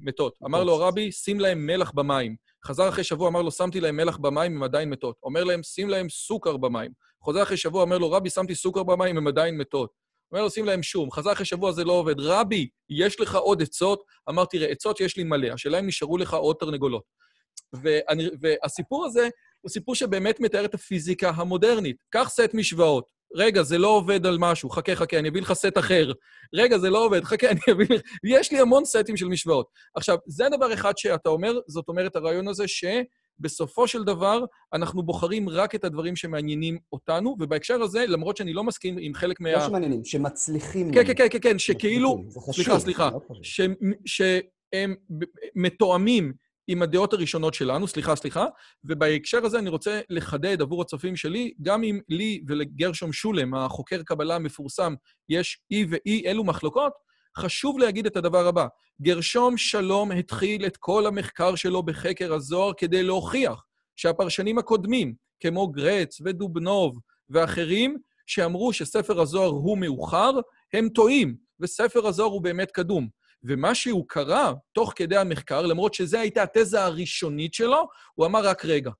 [0.00, 0.34] מתות.
[0.44, 2.36] אמר לו, רבי, שים להם מלח במים.
[2.66, 5.16] חזר אחרי שבוע, אמר לו, שמתי להם מלח במים, הם עדיין מתות.
[5.22, 6.90] אומר להם, שים להם סוכר במים.
[7.22, 10.03] חוזר אחרי שבוע, אומר לו, רבי, שמתי סוכר במים, הם עדיין מתות.
[10.34, 11.10] אומר לו, שים להם שום.
[11.10, 12.20] חזר אחרי שבוע, זה לא עובד.
[12.20, 14.02] רבי, יש לך עוד עצות?
[14.28, 17.02] אמר, תראה, עצות יש לי מלא, השאלה אם נשארו לך עוד תרנגולות.
[17.82, 19.28] ואני, והסיפור הזה
[19.60, 21.96] הוא סיפור שבאמת מתאר את הפיזיקה המודרנית.
[22.10, 23.04] קח סט משוואות.
[23.36, 26.12] רגע, זה לא עובד על משהו, חכה, חכה, אני אביא לך סט אחר.
[26.54, 28.00] רגע, זה לא עובד, חכה, אני אביא לך...
[28.24, 29.66] יש לי המון סטים של משוואות.
[29.94, 32.84] עכשיו, זה דבר אחד שאתה אומר, זאת אומרת, הרעיון הזה ש...
[33.38, 38.64] בסופו של דבר, אנחנו בוחרים רק את הדברים שמעניינים אותנו, ובהקשר הזה, למרות שאני לא
[38.64, 39.52] מסכים עם חלק מה...
[39.52, 40.92] לא שמעניינים, שמצליחים.
[40.92, 42.24] כן, כן, כן, כן, כן, שכאילו...
[42.52, 43.10] סליחה, סליחה.
[43.10, 43.20] לא
[44.04, 44.94] שהם
[45.54, 46.32] מתואמים
[46.68, 48.46] עם הדעות הראשונות שלנו, סליחה, סליחה,
[48.84, 54.36] ובהקשר הזה אני רוצה לחדד עבור הצופים שלי, גם אם לי ולגרשום שולם, החוקר קבלה
[54.36, 54.94] המפורסם,
[55.28, 56.92] יש אי ואי אלו מחלוקות,
[57.38, 58.66] חשוב להגיד את הדבר הבא.
[59.02, 63.64] גרשום שלום התחיל את כל המחקר שלו בחקר הזוהר כדי להוכיח
[63.96, 66.98] שהפרשנים הקודמים, כמו גרץ ודובנוב
[67.30, 70.30] ואחרים, שאמרו שספר הזוהר הוא מאוחר,
[70.72, 73.08] הם טועים, וספר הזוהר הוא באמת קדום.
[73.44, 78.64] ומה שהוא קרא תוך כדי המחקר, למרות שזו הייתה התזה הראשונית שלו, הוא אמר רק
[78.64, 78.90] רגע.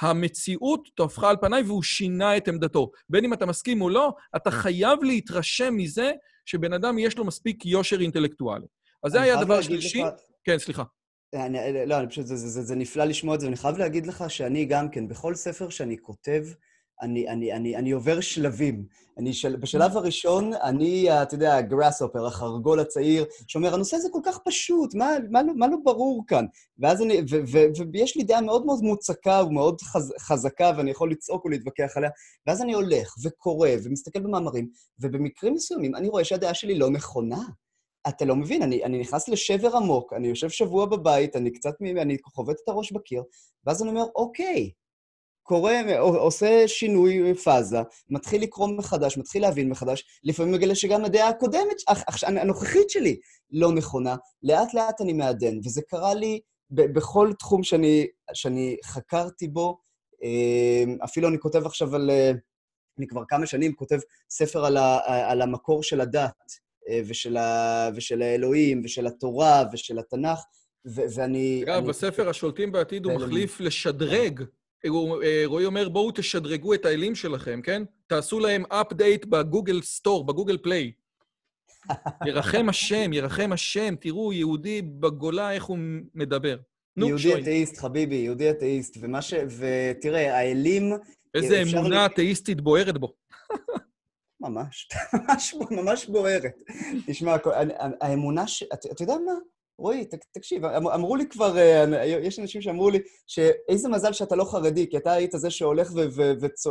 [0.00, 2.90] המציאות טופחה על פניי והוא שינה את עמדתו.
[3.08, 6.12] בין אם אתה מסכים או לא, אתה חייב להתרשם מזה
[6.46, 8.66] שבן אדם יש לו מספיק יושר אינטלקטואלי.
[9.04, 10.02] אז זה היה הדבר השלישי.
[10.02, 10.08] לך...
[10.44, 10.82] כן, סליחה.
[11.34, 14.06] אני, לא, אני פשוט, זה, זה, זה, זה נפלא לשמוע את זה, ואני חייב להגיד
[14.06, 16.46] לך שאני גם כן, בכל ספר שאני כותב,
[17.02, 18.84] אני, אני, אני, אני עובר שלבים.
[19.18, 24.38] אני של, בשלב הראשון, אני, אתה יודע, הגראסופר, החרגול הצעיר, שאומר, הנושא הזה כל כך
[24.44, 26.44] פשוט, מה, מה, מה לא ברור כאן?
[26.78, 30.90] ואז אני, ו, ו, ו, ויש לי דעה מאוד מאוד מוצקה ומאוד חז, חזקה, ואני
[30.90, 32.10] יכול לצעוק ולהתווכח עליה,
[32.46, 34.68] ואז אני הולך וקורא ומסתכל במאמרים,
[35.00, 37.42] ובמקרים מסוימים אני רואה שהדעה שלי לא נכונה.
[38.08, 42.16] אתה לא מבין, אני, אני נכנס לשבר עמוק, אני יושב שבוע בבית, אני קצת, אני
[42.24, 43.22] חובט את הראש בקיר,
[43.66, 44.70] ואז אני אומר, אוקיי,
[45.42, 47.78] קורא, עושה שינוי פאזה,
[48.10, 51.76] מתחיל לקרוא מחדש, מתחיל להבין מחדש, לפעמים מגלה שגם הדעה הקודמת,
[52.22, 53.16] הנוכחית שלי,
[53.50, 54.16] לא נכונה.
[54.42, 59.78] לאט-לאט אני מעדן, וזה קרה לי בכל תחום שאני, שאני חקרתי בו.
[60.22, 62.10] אמ, אפילו אני כותב עכשיו על...
[62.98, 63.98] אני כבר כמה שנים כותב
[64.30, 64.98] ספר על, ה,
[65.30, 66.52] על המקור של הדת,
[66.88, 70.38] אה, ושל, ה, ושל האלוהים, ושל התורה, ושל התנ"ך,
[70.86, 71.62] ו- ואני...
[71.64, 74.46] אגב, בספר השולטים בעתיד הוא מחליף לשדרג אה,
[75.44, 77.82] רועי אומר, בואו תשדרגו את האלים שלכם, כן?
[78.06, 80.92] תעשו להם אפדייט בגוגל סטור, בגוגל פליי.
[82.26, 85.78] ירחם השם, ירחם השם, תראו, יהודי בגולה, איך הוא
[86.14, 86.56] מדבר.
[86.96, 87.42] נו, יהודי שוי.
[87.42, 89.34] אתאיסט, חביבי, יהודי אתאיסט, ומה ש...
[89.58, 90.92] ותראה, האלים...
[91.34, 93.14] איזה אמונה אתאיסטית בוערת בו.
[94.40, 96.54] ממש, ממש, ממש בוערת.
[97.06, 97.36] תשמע,
[98.00, 98.62] האמונה ש...
[98.62, 99.32] אתה יודע מה?
[99.80, 104.44] רועי, תקשיב, אמ, אמרו לי כבר, אה, יש אנשים שאמרו לי שאיזה מזל שאתה לא
[104.44, 105.92] חרדי, כי אתה היית זה שהולך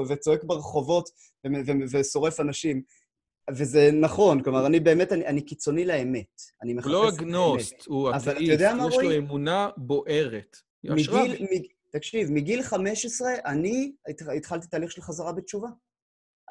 [0.10, 1.10] וצועק ברחובות
[1.92, 2.82] ושורף אנשים.
[3.52, 6.42] וזה נכון, כלומר, אני באמת, אני, אני קיצוני לאמת.
[6.64, 6.88] אני מחפש.
[6.88, 10.58] הוא לא אגנוסט, הוא אתאיסט, יש לו אמונה בוערת.
[10.84, 13.92] מגיל, מג, תקשיב, מגיל 15 אני
[14.38, 15.68] התחלתי תהליך של חזרה בתשובה.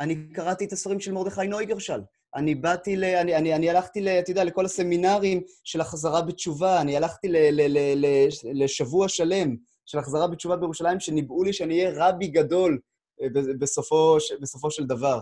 [0.00, 2.00] אני קראתי את הספרים של מרדכי נויגרשל.
[2.34, 3.04] אני באתי ל...
[3.04, 7.36] אני, אני, אני הלכתי, ל, אתה יודע, לכל הסמינרים של החזרה בתשובה, אני הלכתי ל,
[7.36, 8.28] ל, ל, ל,
[8.64, 12.80] לשבוע שלם של החזרה בתשובה בירושלים, שניבאו לי שאני אהיה רבי גדול
[13.22, 13.26] אה,
[13.58, 15.20] בסופו, בסופו של דבר.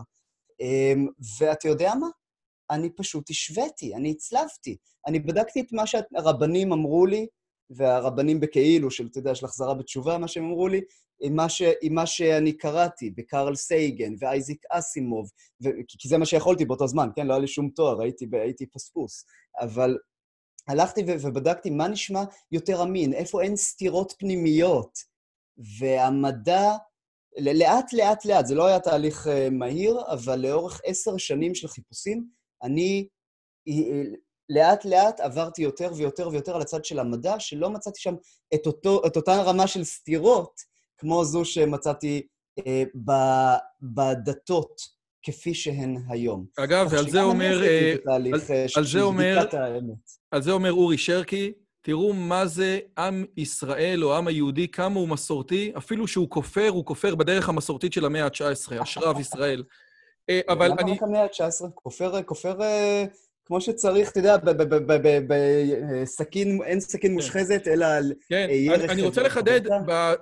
[0.61, 1.07] אמ,
[1.41, 2.09] ואתה יודע מה?
[2.71, 4.77] אני פשוט השוויתי, אני הצלבתי.
[5.07, 7.27] אני בדקתי את מה שהרבנים אמרו לי,
[7.71, 10.81] והרבנים בכאילו, של, אתה יודע, של החזרה בתשובה, מה שהם אמרו לי,
[11.21, 15.31] עם מה, ש, עם מה שאני קראתי בקרל סייגן ואייזיק אסימוב,
[15.65, 17.27] ו, כי זה מה שיכולתי באותו זמן, כן?
[17.27, 19.25] לא היה לי שום תואר, הייתי, הייתי פספוס.
[19.61, 19.99] אבל
[20.69, 24.99] הלכתי ו, ובדקתי מה נשמע יותר אמין, איפה אין סתירות פנימיות.
[25.79, 26.73] והמדע,
[27.39, 32.29] לאט, לאט, לאט, זה לא היה תהליך uh, מהיר, אבל לאורך עשר שנים של חיפושים,
[32.63, 33.09] אני
[34.51, 38.15] לאט-לאט עברתי יותר ויותר ויותר על הצד של המדע, שלא מצאתי שם
[38.55, 40.61] את, אותו, את אותה רמה של סתירות,
[40.99, 42.27] כמו זו שמצאתי
[42.67, 43.13] אה, ב,
[43.83, 46.47] בדתות כפי שהן היום.
[46.59, 47.65] אגב, ועל זה אומר...
[47.65, 49.45] אה, על, אה, על זה אומר...
[50.31, 55.09] על זה אומר אורי שרקי, תראו מה זה עם ישראל או עם היהודי, כמה הוא
[55.09, 59.63] מסורתי, אפילו שהוא כופר, הוא כופר בדרך המסורתית של המאה ה-19, אשרב ישראל.
[60.31, 60.81] אה, אבל אני...
[60.81, 61.71] למה רק המאה ה-19?
[61.75, 62.59] כופר, כופר
[63.47, 64.37] כמו שצריך, אתה יודע,
[65.29, 67.15] בסכין, אין סכין כן.
[67.15, 68.91] מושחזת, אלא על כן, ירך...
[68.91, 69.61] אני רוצה לחדד,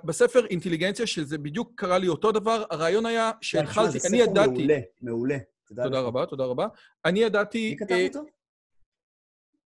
[0.03, 4.37] בספר אינטליגנציה, שזה בדיוק קרה לי אותו דבר, הרעיון היה שהתחלתי, אני ידעתי...
[4.37, 5.37] זה ספר מעולה, מעולה.
[5.67, 6.67] תודה רבה, תודה רבה.
[7.05, 7.69] אני ידעתי...
[7.69, 8.21] מי כתב אה, אותו?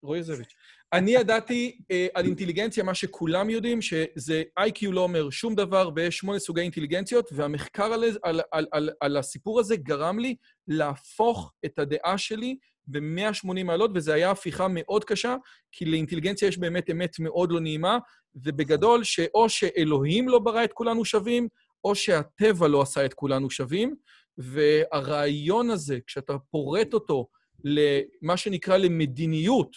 [0.02, 0.54] רועי זביץ'.
[0.92, 6.16] אני ידעתי אה, על אינטליגנציה, מה שכולם יודעים, שזה איי-קיו לא אומר שום דבר, ויש
[6.16, 10.36] שמונה סוגי אינטליגנציות, והמחקר על, על, על, על, על הסיפור הזה גרם לי
[10.68, 12.56] להפוך את הדעה שלי
[12.86, 15.36] ב-180 מעלות, וזו הייתה הפיכה מאוד קשה,
[15.72, 17.98] כי לאינטליגנציה יש באמת אמת מאוד לא נעימה,
[18.34, 21.48] ובגדול, שאו שאלוהים לא ברא את כולנו שווים,
[21.84, 23.94] או שהטבע לא עשה את כולנו שווים,
[24.38, 27.28] והרעיון הזה, כשאתה פורט אותו
[27.64, 29.70] למה שנקרא למדיניות,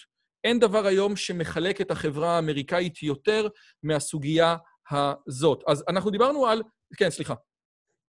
[0.43, 3.47] אין דבר היום שמחלק את החברה האמריקאית יותר
[3.83, 4.55] מהסוגיה
[4.91, 5.63] הזאת.
[5.67, 6.63] אז אנחנו דיברנו על...
[6.97, 7.33] כן, סליחה.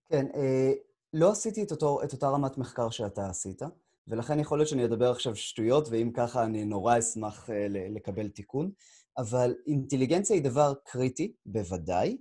[0.09, 0.71] כן, אה,
[1.13, 3.61] לא עשיתי את, אותו, את אותה רמת מחקר שאתה עשית.
[4.07, 8.71] ולכן יכול להיות שאני אדבר עכשיו שטויות, ואם ככה אני נורא אשמח uh, לקבל תיקון.
[9.17, 12.17] אבל אינטליגנציה היא דבר קריטי, בוודאי.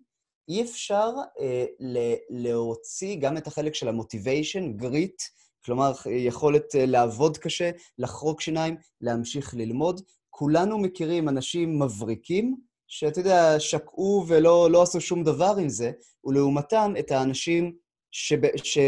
[0.49, 1.83] אי אפשר uh,
[2.31, 5.23] להוציא גם את החלק של המוטיביישן, גריט,
[5.65, 10.01] כלומר, יכולת uh, לעבוד קשה, לחרוק שיניים, להמשיך ללמוד.
[10.31, 12.57] כולנו מכירים אנשים מבריקים,
[12.89, 15.93] שאתה יודע, שקעו ולא לא עשו שום דבר עם זה,
[16.25, 17.77] ולעומתם את האנשים
[18.11, 18.79] שב, ש,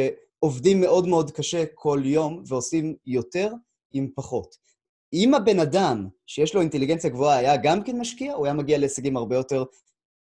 [0.44, 3.52] עובדים מאוד מאוד קשה כל יום ועושים יותר
[3.92, 4.56] עם פחות.
[5.12, 9.16] אם הבן אדם שיש לו אינטליגנציה גבוהה היה גם כן משקיע, הוא היה מגיע להישגים
[9.16, 9.64] הרבה יותר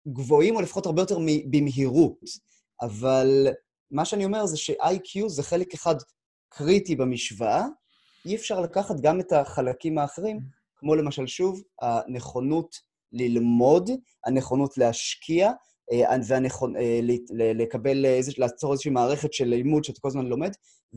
[0.08, 1.18] גבוהים, או לפחות הרבה יותר
[1.50, 2.20] במהירות.
[2.82, 3.48] אבל
[3.90, 5.94] מה שאני אומר זה ש-IQ זה חלק אחד
[6.48, 7.64] קריטי במשוואה,
[8.26, 10.40] אי אפשר לקחת גם את החלקים האחרים,
[10.76, 12.76] כמו למשל, שוב, הנכונות
[13.12, 13.90] ללמוד,
[14.26, 15.52] הנכונות להשקיע,
[16.28, 17.00] והנכון, אה,
[17.54, 20.50] לקבל, איזה, לעצור איזושהי מערכת של לימוד שאתה כל הזמן לומד,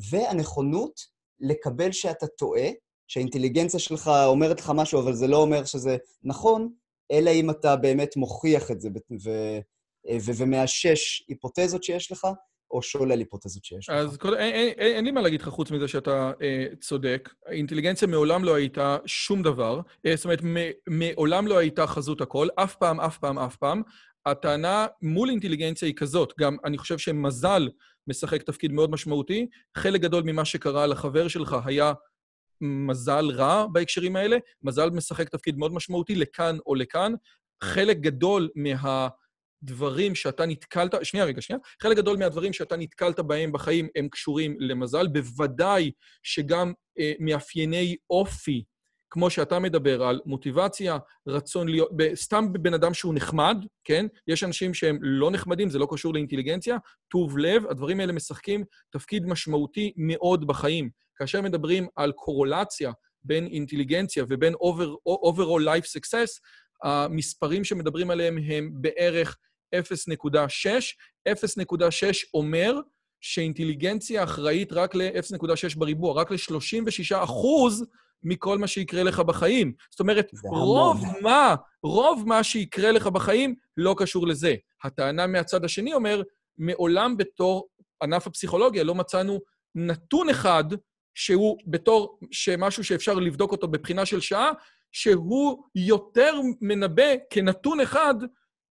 [0.09, 0.99] והנכונות
[1.39, 2.69] לקבל שאתה טועה,
[3.07, 6.73] שהאינטליגנציה שלך אומרת לך משהו, אבל זה לא אומר שזה נכון,
[7.11, 8.89] אלא אם אתה באמת מוכיח את זה
[9.23, 9.29] ו,
[10.09, 12.27] אה, ו, ומאשש היפותזות שיש לך,
[12.71, 13.95] או שולל היפותזות שיש לך.
[13.95, 17.29] אז קודם, אין, אין, אין לי מה להגיד לך חוץ מזה שאתה אה, צודק.
[17.45, 19.79] האינטליגנציה מעולם לא הייתה שום דבר.
[20.05, 20.39] אה, זאת אומרת,
[20.87, 23.81] מעולם לא הייתה חזות הכל, אף פעם, אף פעם, אף פעם.
[24.25, 27.69] הטענה מול אינטליגנציה היא כזאת, גם אני חושב שמזל
[28.07, 29.47] משחק תפקיד מאוד משמעותי.
[29.77, 31.93] חלק גדול ממה שקרה לחבר שלך היה
[32.61, 37.13] מזל רע בהקשרים האלה, מזל משחק תפקיד מאוד משמעותי לכאן או לכאן.
[37.63, 43.87] חלק גדול מהדברים שאתה נתקלת, שנייה רגע, שנייה, חלק גדול מהדברים שאתה נתקלת בהם בחיים
[43.95, 45.91] הם קשורים למזל, בוודאי
[46.23, 48.63] שגם אה, מאפייני אופי
[49.13, 50.97] כמו שאתה מדבר על מוטיבציה,
[51.27, 54.05] רצון להיות, סתם בבן אדם שהוא נחמד, כן?
[54.27, 56.77] יש אנשים שהם לא נחמדים, זה לא קשור לאינטליגנציה,
[57.11, 60.89] טוב לב, הדברים האלה משחקים תפקיד משמעותי מאוד בחיים.
[61.15, 62.91] כאשר מדברים על קורולציה
[63.23, 66.39] בין אינטליגנציה ובין over, overall life success,
[66.83, 69.37] המספרים שמדברים עליהם הם בערך
[69.75, 71.29] 0.6.
[71.29, 71.33] 0.6
[72.33, 72.79] אומר
[73.21, 77.85] שאינטליגנציה אחראית רק ל-0.6 בריבוע, רק ל-36 אחוז
[78.23, 79.73] מכל מה שיקרה לך בחיים.
[79.91, 81.03] זאת אומרת, רוב.
[81.21, 84.55] מה, רוב מה שיקרה לך בחיים לא קשור לזה.
[84.83, 86.21] הטענה מהצד השני אומר,
[86.57, 87.67] מעולם בתור
[88.03, 89.39] ענף הפסיכולוגיה לא מצאנו
[89.75, 90.63] נתון אחד
[91.15, 92.19] שהוא בתור
[92.57, 94.51] משהו שאפשר לבדוק אותו בבחינה של שעה,
[94.91, 98.15] שהוא יותר מנבא כנתון אחד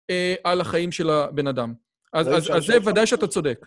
[0.10, 1.74] אה, על החיים של הבן אדם.
[2.14, 3.08] אז, לא, אז, אז זה ודאי?
[3.08, 3.66] שאתה צודק.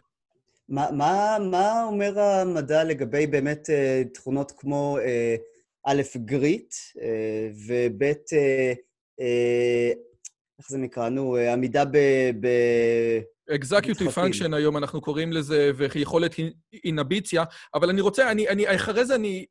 [0.68, 5.36] מה, מה, מה אומר המדע לגבי באמת אה, תכונות כמו אה,
[5.86, 8.72] א', גריט, אה, וב', אה,
[9.20, 9.92] אה,
[10.58, 11.08] איך זה נקרא?
[11.08, 11.96] נו, עמידה ב...
[12.40, 12.48] ב...
[13.90, 14.24] משחקים.
[14.24, 16.34] function היום אנחנו קוראים לזה, ויכולת
[16.84, 17.44] אינביציה,
[17.74, 19.46] אבל אני רוצה, אני, אני, אחרי זה אני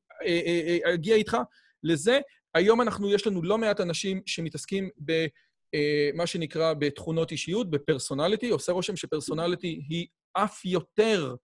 [0.93, 1.37] אגיע איתך
[1.83, 2.19] לזה.
[2.53, 8.49] היום אנחנו, יש לנו לא מעט אנשים שמתעסקים במה שנקרא בתכונות אישיות, בפרסונליטי.
[8.49, 11.35] עושה רושם שפרסונליטי היא אף יותר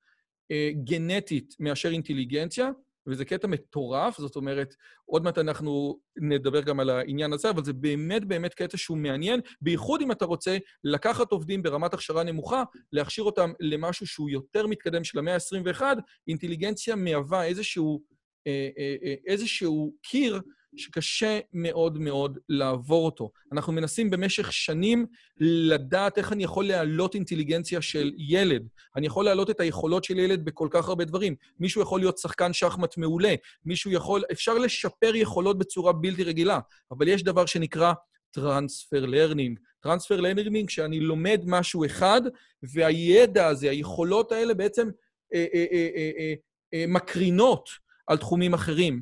[0.83, 2.69] גנטית מאשר אינטליגנציה,
[3.09, 7.73] וזה קטע מטורף, זאת אומרת, עוד מעט אנחנו נדבר גם על העניין הזה, אבל זה
[7.73, 13.23] באמת באמת קטע שהוא מעניין, בייחוד אם אתה רוצה לקחת עובדים ברמת הכשרה נמוכה, להכשיר
[13.23, 15.81] אותם למשהו שהוא יותר מתקדם של המאה ה-21,
[16.27, 18.01] אינטליגנציה מהווה איזשהו,
[18.47, 20.41] אה, אה, אה, איזשהו קיר
[20.75, 23.31] שקשה מאוד מאוד לעבור אותו.
[23.51, 25.05] אנחנו מנסים במשך שנים
[25.39, 28.67] לדעת איך אני יכול להעלות אינטליגנציה של ילד.
[28.95, 31.35] אני יכול להעלות את היכולות של ילד בכל כך הרבה דברים.
[31.59, 34.23] מישהו יכול להיות שחקן שחמט מעולה, מישהו יכול...
[34.31, 36.59] אפשר לשפר יכולות בצורה בלתי רגילה,
[36.91, 37.93] אבל יש דבר שנקרא
[38.31, 39.59] transfer learning.
[39.79, 42.21] transfer learning, שאני לומד משהו אחד,
[42.63, 44.89] והידע הזה, היכולות האלה בעצם
[45.33, 46.33] אה, אה, אה, אה, אה,
[46.73, 47.69] אה, מקרינות
[48.07, 49.01] על תחומים אחרים.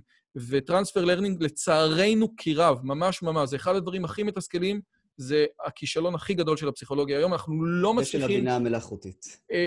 [0.49, 4.81] ו transfer learning, לצערנו כי רב, ממש ממש, זה אחד הדברים הכי מתסכלים,
[5.17, 8.23] זה הכישלון הכי גדול של הפסיכולוגיה היום, אנחנו לא מצליחים...
[8.23, 9.25] הבינה המלאכותית.
[9.51, 9.65] אה,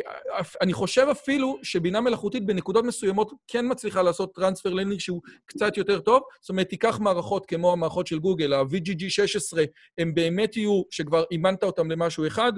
[0.61, 6.01] אני חושב אפילו שבינה מלאכותית בנקודות מסוימות כן מצליחה לעשות transfer learning שהוא קצת יותר
[6.01, 6.23] טוב.
[6.41, 9.59] זאת אומרת, תיקח מערכות כמו המערכות של גוגל, ה-VGG16,
[9.99, 12.53] הם באמת יהיו, שכבר אימנת אותם למשהו אחד.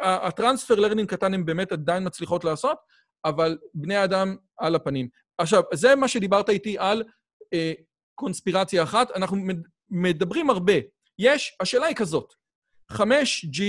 [0.00, 2.78] ה transfer learning קטן הם באמת עדיין מצליחות לעשות,
[3.24, 5.08] אבל בני אדם על הפנים.
[5.38, 7.02] עכשיו, זה מה שדיברת איתי על
[8.14, 9.10] קונספירציה אחת.
[9.10, 10.72] אנחנו מד- מדברים הרבה.
[11.18, 12.32] יש, השאלה היא כזאת,
[12.92, 13.62] 5G,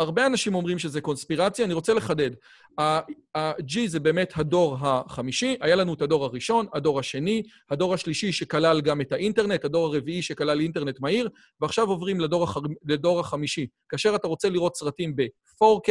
[0.00, 2.30] הרבה אנשים אומרים שזה קונספירציה, אני רוצה לחדד.
[2.78, 8.80] ה-G זה באמת הדור החמישי, היה לנו את הדור הראשון, הדור השני, הדור השלישי שכלל
[8.80, 11.28] גם את האינטרנט, הדור הרביעי שכלל אינטרנט מהיר,
[11.60, 12.56] ועכשיו עוברים לדור, הח...
[12.84, 13.66] לדור החמישי.
[13.88, 15.90] כאשר אתה רוצה לראות סרטים ב-4K,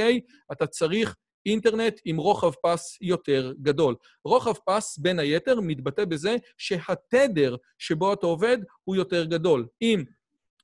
[0.51, 1.15] אתה צריך
[1.45, 3.95] אינטרנט עם רוחב פס יותר גדול.
[4.25, 9.65] רוחב פס, בין היתר, מתבטא בזה שהתדר שבו אתה עובד הוא יותר גדול.
[9.81, 10.03] אם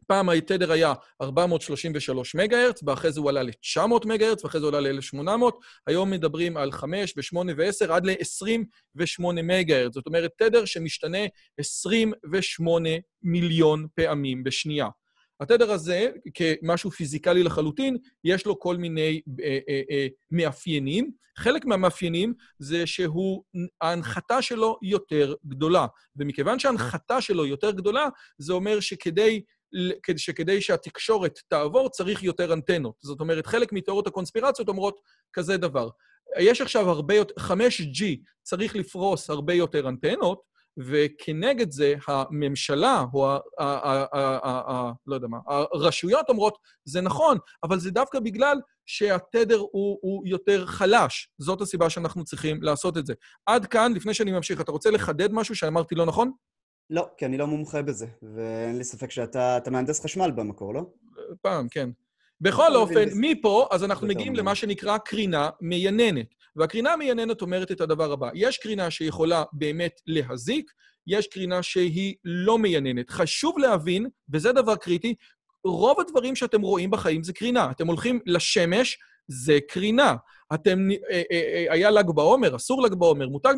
[0.08, 4.92] פעם התדר היה 433 מגה-הרץ, ואחרי זה הוא עלה ל-900 מגה-הרץ, ואחרי זה הוא עלה
[4.92, 5.30] ל-1,800.
[5.88, 9.94] היום מדברים על 5 ו-8 ו-10 עד ל-28 מגה-הרץ.
[9.94, 11.18] זאת אומרת, תדר שמשתנה
[11.58, 12.90] 28
[13.24, 14.88] מיליון פעמים בשנייה.
[15.42, 21.12] התדר הזה, כמשהו פיזיקלי לחלוטין, יש לו כל מיני אה, אה, אה, מאפיינים.
[21.38, 23.44] חלק מהמאפיינים זה שהוא,
[23.82, 25.86] ההנחתה שלו יותר גדולה.
[26.16, 29.42] ומכיוון שההנחתה שלו יותר גדולה, זה אומר שכדי
[30.18, 32.96] שכדי שהתקשורת תעבור, צריך יותר אנטנות.
[33.02, 35.00] זאת אומרת, חלק מתיאוריות הקונספירציות אומרות
[35.34, 35.90] כזה דבר.
[36.40, 38.04] יש עכשיו הרבה יותר, 5G
[38.44, 40.42] צריך לפרוס הרבה יותר אנטנות,
[40.78, 44.92] וכנגד זה הממשלה, או ה...
[45.08, 50.66] לא יודע מה, הרשויות אומרות, זה נכון, אבל זה דווקא בגלל שהתדר הוא, הוא יותר
[50.66, 51.30] חלש.
[51.38, 53.14] זאת הסיבה שאנחנו צריכים לעשות את זה.
[53.46, 56.32] עד כאן, לפני שאני ממשיך, אתה רוצה לחדד משהו שאמרתי לא נכון?
[56.90, 60.82] לא, כי אני לא מומחה בזה, ואין לי ספק שאתה אתה מהנדס חשמל במקור, לא?
[61.42, 61.90] פעם, כן.
[62.42, 66.28] בכל אופן, מפה, אז אנחנו מגיעים למה שנקרא קרינה מייננת.
[66.56, 70.72] והקרינה המייננת אומרת את הדבר הבא, יש קרינה שיכולה באמת להזיק,
[71.08, 73.10] יש קרינה שהיא לא מייננת.
[73.10, 75.16] חשוב להבין, וזה דבר קריטי,
[75.64, 77.72] רוב הדברים שאתם רואים בחיים זה קרינה.
[77.72, 80.16] אתם הולכים לשמש, זה קרינה.
[80.54, 80.88] אתם,
[81.70, 83.50] היה ל"ג בעומר, אסור ל"ג בעומר, מותר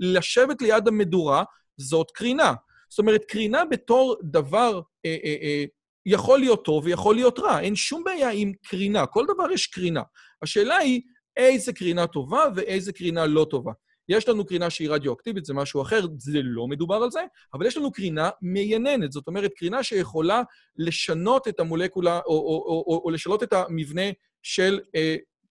[0.00, 1.44] לשבת ליד המדורה,
[1.76, 2.54] זאת קרינה.
[2.88, 5.64] זאת אומרת, קרינה בתור דבר אה, אה, אה,
[6.06, 7.60] יכול להיות טוב ויכול להיות רע.
[7.60, 10.02] אין שום בעיה עם קרינה, כל דבר יש קרינה.
[10.42, 11.00] השאלה היא
[11.36, 13.72] איזה קרינה טובה ואיזה קרינה לא טובה.
[14.08, 17.20] יש לנו קרינה שהיא רדיואקטיבית, זה משהו אחר, זה לא מדובר על זה,
[17.54, 20.42] אבל יש לנו קרינה מייננת, זאת אומרת, קרינה שיכולה
[20.76, 24.02] לשנות את המולקולה, או, או, או, או, או לשנות את המבנה
[24.42, 24.80] של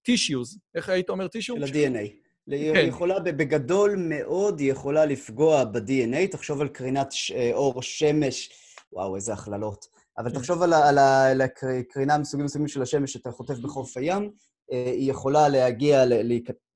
[0.03, 0.55] טישיוז.
[0.55, 1.67] Uh, איך היית אומר טישיוז?
[1.67, 2.09] של ה-DNA.
[2.47, 2.85] היא כן.
[2.87, 6.31] יכולה, בגדול מאוד, היא יכולה לפגוע ב-DNA.
[6.31, 7.31] תחשוב על קרינת ש...
[7.53, 8.49] אור שמש,
[8.93, 10.00] וואו, איזה הכללות.
[10.21, 10.31] אבל.
[10.31, 14.31] תחשוב על, על, על הקרינה מסוגים מסוימים של השמש שאתה חוטף בחוף הים,
[14.69, 16.03] היא יכולה להגיע.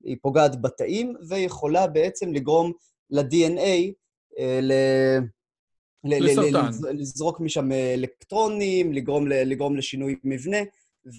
[0.04, 2.72] היא פוגעת בתאים, ויכולה בעצם לגרום
[3.10, 3.92] ל-DNA
[4.62, 4.72] ל...
[6.04, 6.70] לסרטן.
[6.90, 10.58] לזרוק משם אלקטרונים, לגרום, לגרום לשינוי מבנה,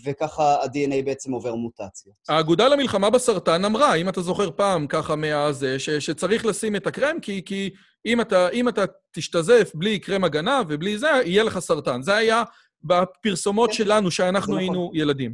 [0.06, 2.16] וככה ה-DNA בעצם עובר מוטציות.
[2.30, 7.20] האגודה למלחמה בסרטן אמרה, אם אתה זוכר פעם, ככה מהזה, ש, שצריך לשים את הקרם,
[7.20, 7.70] כי, כי
[8.06, 12.02] אם, אתה, אם אתה תשתזף בלי קרם הגנה ובלי זה, יהיה לך סרטן.
[12.02, 12.44] זה היה
[12.84, 13.76] בפרסומות כן.
[13.76, 14.60] שלנו, שאנחנו נכון.
[14.60, 15.34] היינו ילדים.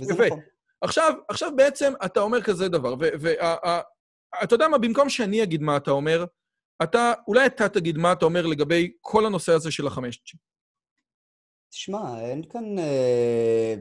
[0.00, 0.40] וזה ו- נכון.
[0.80, 5.90] עכשיו, עכשיו בעצם אתה אומר כזה דבר, ואתה יודע מה, במקום שאני אגיד מה אתה
[5.90, 6.24] אומר,
[6.82, 10.36] אתה, אולי אתה תגיד מה אתה אומר לגבי כל הנושא הזה של החמש g
[11.70, 12.78] תשמע, אין כאן...
[12.78, 13.74] אה,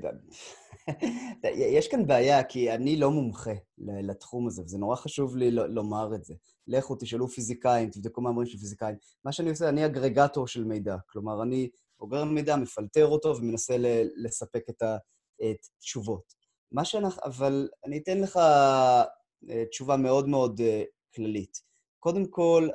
[1.77, 6.25] יש כאן בעיה, כי אני לא מומחה לתחום הזה, וזה נורא חשוב לי לומר את
[6.25, 6.33] זה.
[6.67, 8.95] לכו, תשאלו פיזיקאים, תבדקו מאמרים של פיזיקאים.
[9.25, 10.95] מה שאני עושה, אני אגרגטור של מידע.
[11.09, 11.69] כלומר, אני
[11.99, 13.75] אוגר מידע, מפלטר אותו ומנסה
[14.15, 16.33] לספק את התשובות.
[16.71, 17.21] מה שאנחנו...
[17.23, 20.83] אבל אני אתן לך אה, תשובה מאוד מאוד אה,
[21.15, 21.61] כללית.
[21.99, 22.69] קודם כל,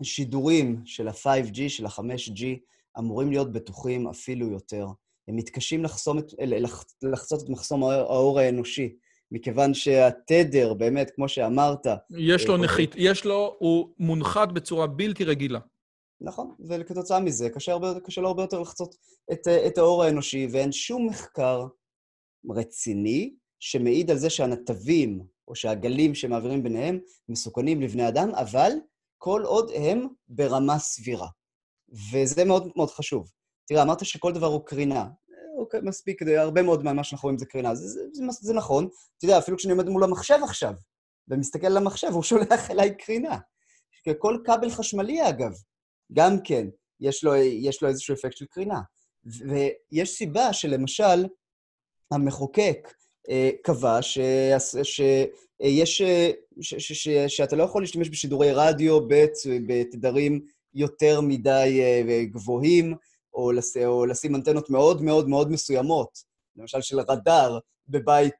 [0.00, 2.44] השידורים של ה-5G, של ה-5G,
[2.98, 4.86] אמורים להיות בטוחים אפילו יותר.
[5.28, 6.32] הם מתקשים לחסום את,
[7.02, 8.96] לחצות את מחסום האור האנושי,
[9.32, 11.86] מכיוון שהתדר, באמת, כמו שאמרת...
[12.10, 15.58] יש לו אה, נחית, יש לו, הוא מונחת בצורה בלתי רגילה.
[16.20, 18.94] נכון, וכתוצאה מזה קשה, הרבה, קשה לו הרבה יותר לחצות
[19.32, 21.66] את, את האור האנושי, ואין שום מחקר
[22.50, 28.70] רציני שמעיד על זה שהנתבים או שהגלים שמעבירים ביניהם מסוכנים לבני אדם, אבל
[29.18, 31.28] כל עוד הם ברמה סבירה.
[32.12, 33.30] וזה מאוד מאוד חשוב.
[33.66, 35.08] תראה, אמרת שכל דבר הוא קרינה.
[35.58, 37.74] אוקיי, מספיק, הרבה מאוד ממה שאנחנו רואים זה קרינה.
[37.74, 38.88] זה, זה, זה, זה נכון.
[39.18, 40.72] אתה יודע, אפילו כשאני עומד מול המחשב עכשיו,
[41.28, 43.38] ומסתכל על המחשב, הוא שולח אליי קרינה.
[44.18, 45.52] כל כבל חשמלי, אגב,
[46.12, 46.66] גם כן,
[47.00, 48.80] יש לו, יש לו איזשהו אפקט של קרינה.
[49.24, 51.26] ויש סיבה שלמשל,
[52.10, 52.94] המחוקק
[53.28, 56.00] אה, קבע שיש...
[56.00, 59.00] אה, שאתה לא יכול להשתמש בשידורי רדיו
[59.66, 60.40] בתדרים
[60.78, 62.94] יותר מדי אה, גבוהים,
[63.34, 66.18] או, לש, או לשים אנטנות מאוד מאוד מאוד מסוימות,
[66.56, 67.58] למשל של רדאר
[67.88, 68.34] בבית,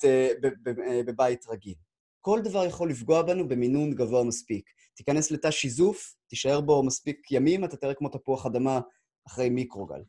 [1.07, 1.74] בבית רגיל.
[2.20, 4.70] כל דבר יכול לפגוע בנו במינון גבוה מספיק.
[4.95, 8.80] תיכנס לתא שיזוף, תישאר בו מספיק ימים, אתה תראה כמו תפוח אדמה
[9.28, 10.01] אחרי מיקרוגל.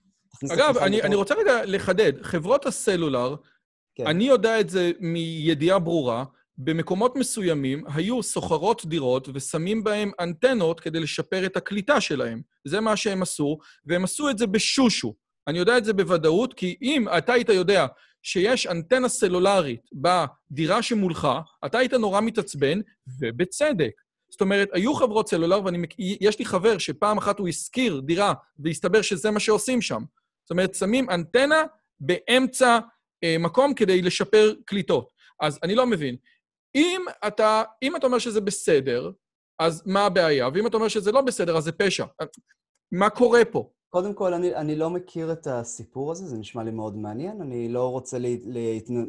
[0.52, 2.14] אגב, אני, אני רוצה רגע לחדד.
[2.22, 3.36] חברות הסלולר,
[3.96, 4.08] כן.
[4.08, 6.26] אני יודע את זה מידיעה ברורה,
[6.62, 12.42] במקומות מסוימים היו סוחרות דירות ושמים בהם אנטנות כדי לשפר את הקליטה שלהם.
[12.68, 15.14] זה מה שהם עשו, והם עשו את זה בשושו.
[15.48, 17.86] אני יודע את זה בוודאות, כי אם אתה היית יודע
[18.24, 21.28] שיש אנטנה סלולרית בדירה שמולך,
[21.66, 22.80] אתה היית נורא מתעצבן,
[23.20, 23.92] ובצדק.
[24.32, 29.32] זאת אומרת, היו חברות סלולר, ויש לי חבר שפעם אחת הוא השכיר דירה, והסתבר שזה
[29.32, 30.04] מה שעושים שם.
[30.44, 31.64] זאת אומרת, שמים אנטנה
[32.00, 32.80] באמצע
[33.24, 35.12] אה, מקום כדי לשפר קליטות.
[35.42, 36.16] אז אני לא מבין.
[36.76, 39.12] אם אתה, אם אתה אומר שזה בסדר,
[39.60, 40.50] אז מה הבעיה?
[40.54, 42.06] ואם אתה אומר שזה לא בסדר, אז זה פשע.
[42.92, 43.70] מה קורה פה?
[43.90, 47.42] קודם כל, אני, אני לא מכיר את הסיפור הזה, זה נשמע לי מאוד מעניין.
[47.42, 48.60] אני לא רוצה לה, לה,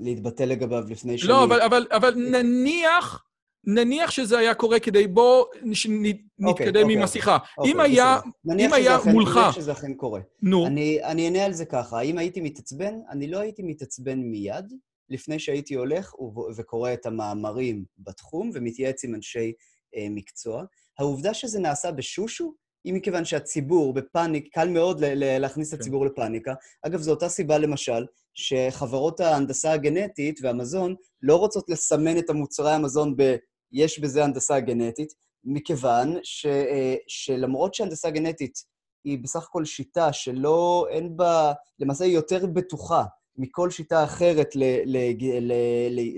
[0.01, 1.29] להתבטא לגביו לפני שאני...
[1.29, 3.25] לא, אבל, אבל, אבל נניח,
[3.65, 7.39] נניח שזה היה קורה כדי בוא נתקדם אוקיי, אוקיי, עם השיחה.
[7.59, 8.19] אוקיי, אם היה,
[8.59, 9.37] אם היה אכן, מולך...
[9.37, 10.21] נניח שזה אכן קורה.
[10.43, 10.67] נו.
[10.67, 12.95] אני, אני אענה על זה ככה, האם הייתי מתעצבן?
[13.11, 14.73] אני לא הייתי מתעצבן מיד,
[15.11, 16.15] לפני שהייתי הולך
[16.57, 19.53] וקורא את המאמרים בתחום ומתייעץ עם אנשי
[19.97, 20.65] אה, מקצוע.
[20.99, 22.55] העובדה שזה נעשה בשושו,
[22.85, 25.81] היא מכיוון שהציבור בפאניק, קל מאוד להכניס את כן.
[25.81, 26.55] הציבור לפאניקה.
[26.83, 33.17] אגב, זו אותה סיבה, למשל, שחברות ההנדסה הגנטית והמזון לא רוצות לסמן את המוצרי המזון
[33.17, 33.37] ב...
[33.73, 35.13] יש בזה הנדסה גנטית,
[35.45, 38.59] מכיוון ש, אה, שלמרות שהנדסה גנטית
[39.05, 43.05] היא בסך הכל שיטה שלא, אין בה, למעשה היא יותר בטוחה
[43.41, 44.49] מכל שיטה אחרת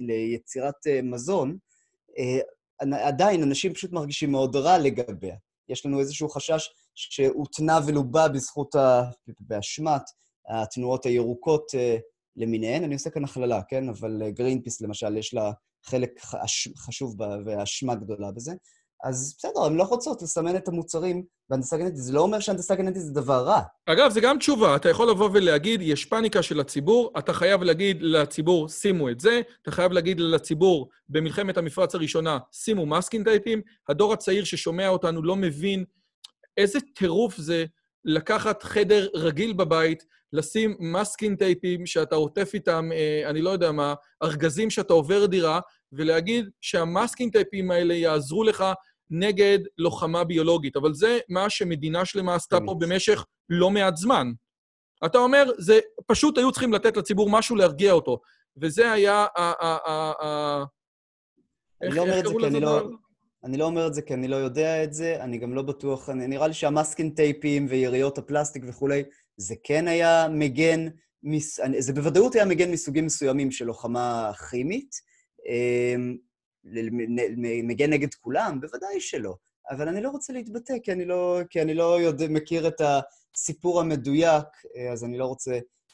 [0.00, 1.56] ליצירת אה, מזון,
[2.18, 2.38] אה,
[3.08, 5.36] עדיין אנשים פשוט מרגישים מאוד רע לגביה.
[5.68, 9.02] יש לנו איזשהו חשש שהותנה ולובה בזכות, ה...
[9.40, 10.02] באשמת
[10.48, 11.96] התנועות הירוקות אה,
[12.36, 12.84] למיניהן.
[12.84, 13.88] אני עושה כאן הכללה, כן?
[13.88, 15.52] אבל גרינפיס, למשל, יש לה
[15.84, 16.10] חלק
[16.76, 17.16] חשוב
[17.46, 18.52] ואשמה גדולה בזה.
[19.02, 21.96] אז בסדר, הן לא רוצות לסמן את המוצרים בהנדסה גנטית.
[21.96, 23.60] זה לא אומר שהנדסה גנטית זה דבר רע.
[23.86, 24.76] אגב, זה גם תשובה.
[24.76, 29.40] אתה יכול לבוא ולהגיד, יש פאניקה של הציבור, אתה חייב להגיד לציבור, שימו את זה,
[29.62, 33.62] אתה חייב להגיד לציבור, במלחמת המפרץ הראשונה, שימו מסקינג טייפים.
[33.88, 35.84] הדור הצעיר ששומע אותנו לא מבין
[36.56, 37.64] איזה טירוף זה
[38.04, 43.94] לקחת חדר רגיל בבית, לשים מסקינג טייפים שאתה עוטף איתם, אה, אני לא יודע מה,
[44.22, 45.60] ארגזים שאתה עובר דירה,
[45.92, 48.64] ולהגיד שהמסקינג טייפים האלה יעזרו לך
[49.12, 54.32] נגד לוחמה ביולוגית, אבל זה מה שמדינה שלמה עשתה פה במשך לא מעט זמן.
[55.06, 58.20] אתה אומר, זה פשוט היו צריכים לתת לציבור משהו להרגיע אותו,
[58.56, 60.64] וזה היה ה...
[61.82, 62.88] אני לא אומר את זה כי אני לא...
[63.44, 66.10] אני לא אומר את זה כי אני לא יודע את זה, אני גם לא בטוח,
[66.10, 69.02] אני, נראה לי שהמאסקין טייפים ויריות הפלסטיק וכולי,
[69.36, 70.86] זה כן היה מגן,
[71.22, 74.90] מס, זה בוודאות היה מגן מסוגים מסוימים של לוחמה כימית.
[77.64, 78.60] מגן נגד כולם?
[78.60, 79.34] בוודאי שלא.
[79.70, 83.80] אבל אני לא רוצה להתבטא, כי אני לא, כי אני לא יודע, מכיר את הסיפור
[83.80, 84.46] המדויק,
[84.92, 85.52] אז אני לא רוצה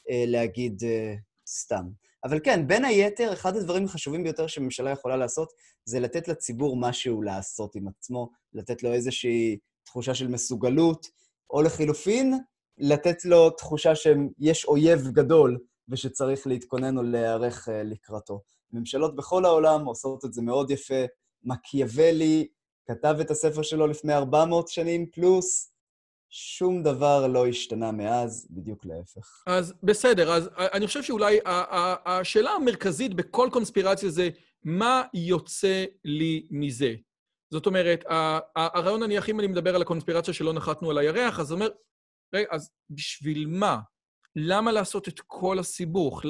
[0.09, 1.15] אה, להגיד אה,
[1.47, 1.89] סתם.
[2.23, 5.53] אבל כן, בין היתר, אחד הדברים החשובים ביותר שממשלה יכולה לעשות,
[5.85, 11.07] זה לתת לציבור משהו לעשות עם עצמו, לתת לו איזושהי תחושה של מסוגלות,
[11.49, 12.33] או לחילופין,
[12.77, 15.59] לתת לו תחושה שיש אויב גדול
[15.89, 18.41] ושצריך להתכונן או להיערך אה, לקראתו.
[18.73, 21.05] ממשלות בכל העולם עושות את זה מאוד יפה.
[21.43, 22.47] מקיאוולי
[22.85, 25.73] כתב את הספר שלו לפני 400 שנים פלוס,
[26.29, 29.43] שום דבר לא השתנה מאז, בדיוק להפך.
[29.47, 31.39] אז בסדר, אז אני חושב שאולי
[32.05, 34.29] השאלה המרכזית בכל קונספירציה זה
[34.63, 36.95] מה יוצא לי מזה.
[37.53, 38.03] זאת אומרת,
[38.55, 41.69] הרעיון נניח, אם אני מדבר על הקונספירציה שלא נחתנו על הירח, אז אומר,
[42.35, 43.79] רגע, אז בשביל מה?
[44.35, 46.21] למה לעשות את כל הסיבוך?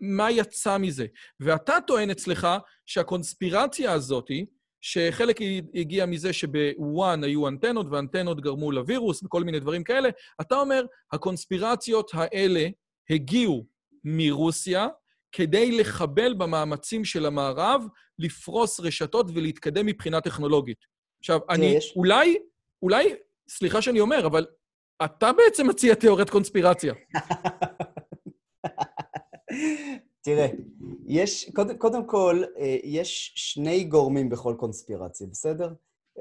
[0.00, 1.06] מה יצא מזה?
[1.40, 2.48] ואתה טוען אצלך
[2.86, 4.46] שהקונספירציה הזאתי,
[4.80, 5.38] שחלק
[5.74, 10.08] הגיע מזה שבוואן היו אנטנות, ואנטנות גרמו לווירוס וכל מיני דברים כאלה,
[10.40, 12.68] אתה אומר, הקונספירציות האלה
[13.10, 13.66] הגיעו
[14.04, 14.88] מרוסיה
[15.32, 17.84] כדי לחבל במאמצים של המערב
[18.18, 20.78] לפרוס רשתות ולהתקדם מבחינה טכנולוגית.
[21.20, 21.92] עכשיו, אני יש...
[21.96, 22.36] אולי,
[22.82, 23.14] אולי,
[23.48, 24.46] סליחה שאני אומר, אבל
[25.04, 26.94] אתה בעצם מציע תיאוריית קונספירציה.
[30.24, 30.46] תראה,
[31.06, 35.72] יש, קודם, קודם כל, אה, יש שני גורמים בכל קונספירציה, בסדר?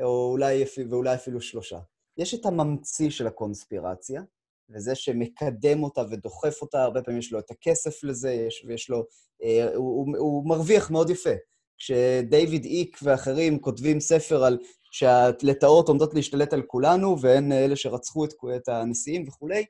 [0.02, 1.80] או אולי, ואולי אפילו שלושה.
[2.18, 4.22] יש את הממציא של הקונספירציה,
[4.70, 9.06] וזה שמקדם אותה ודוחף אותה, הרבה פעמים יש לו את הכסף לזה, יש, ויש לו...
[9.44, 11.34] אה, הוא, הוא, הוא מרוויח מאוד יפה.
[11.80, 14.58] כשדייוויד איק ואחרים כותבים ספר על
[14.92, 19.66] שהלטאות עומדות להשתלט על כולנו, והן אלה שרצחו את, את הנשיאים וכולי,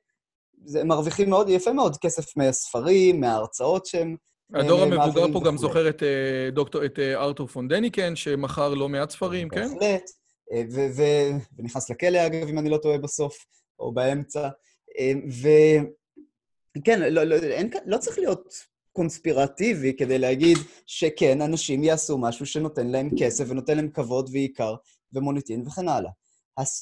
[0.79, 4.15] הם מרוויחים מאוד, יפה מאוד כסף מהספרים, מההרצאות שהם...
[4.53, 9.09] הדור המבוגר פה גם זוכר את אה, דוקטור, את אה, ארתור פונדניקן, שמכר לא מעט
[9.09, 9.61] ספרים, כן?
[9.61, 10.09] בהחלט.
[10.53, 10.63] אה,
[11.57, 13.45] ונכנס לכלא, אגב, אם אני לא טועה בסוף,
[13.79, 14.49] או באמצע.
[16.77, 18.53] וכן, לא, לא, אין, לא צריך להיות
[18.99, 24.75] קונספירטיבי כדי להגיד שכן, אנשים יעשו משהו שנותן להם כסף ונותן להם כבוד ועיקר
[25.13, 26.11] ומוניטין וכן הלאה.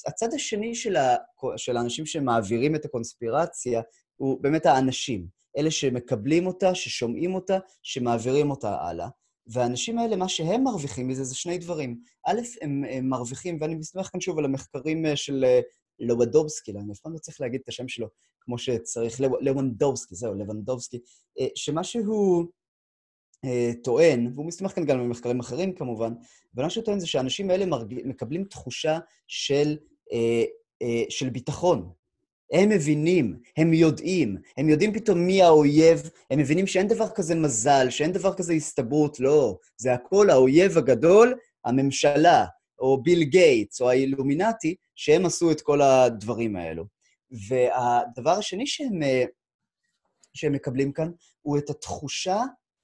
[0.08, 1.16] הצד השני של, ה,
[1.58, 3.82] של האנשים שמעבירים את הקונספירציה
[4.16, 5.28] הוא באמת האנשים.
[5.58, 9.08] אלה שמקבלים אותה, ששומעים אותה, שמעבירים אותה הלאה.
[9.48, 12.00] והאנשים האלה, מה שהם מרוויחים מזה זה שני דברים.
[12.28, 15.60] א', הם, הם מרוויחים, ואני מסתמך כאן שוב על המחקרים אה, של אה,
[16.00, 18.08] לוודובסקי, אני אף פעם לא צריך להגיד את השם שלו
[18.42, 21.00] כמו שצריך, לוונדובסקי, זהו, לוונדובסקי,
[21.40, 22.46] אה, שמה שהוא
[23.84, 26.14] טוען, והוא מסתמך כאן גם על מחקרים אחרים כמובן,
[26.56, 28.02] אבל מה שהוא טוען זה שהאנשים האלה מרג...
[28.06, 29.78] מקבלים תחושה של,
[31.10, 31.92] של ביטחון,
[32.52, 37.90] הם מבינים, הם יודעים, הם יודעים פתאום מי האויב, הם מבינים שאין דבר כזה מזל,
[37.90, 39.58] שאין דבר כזה הסתברות, לא.
[39.78, 41.36] זה הכל האויב הגדול,
[41.66, 42.46] הממשלה,
[42.80, 46.84] או ביל גייטס, או האילומינטי, שהם עשו את כל הדברים האלו.
[47.48, 49.26] והדבר השני שהם, אה,
[50.34, 51.12] שהם מקבלים כאן,
[51.42, 52.42] הוא את התחושה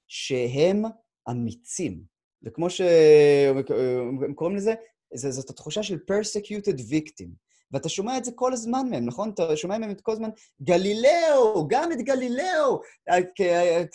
[0.08, 0.82] שהם
[1.30, 2.02] אמיצים.
[2.42, 4.74] וכמו שהם קוראים לזה,
[5.14, 7.28] זאת התחושה של persecuted victim.
[7.70, 9.30] ואתה שומע את זה כל הזמן מהם, נכון?
[9.30, 10.30] אתה שומע מהם את כל הזמן,
[10.62, 12.80] גלילאו, גם את גלילאו,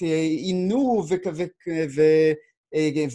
[0.01, 1.03] עינו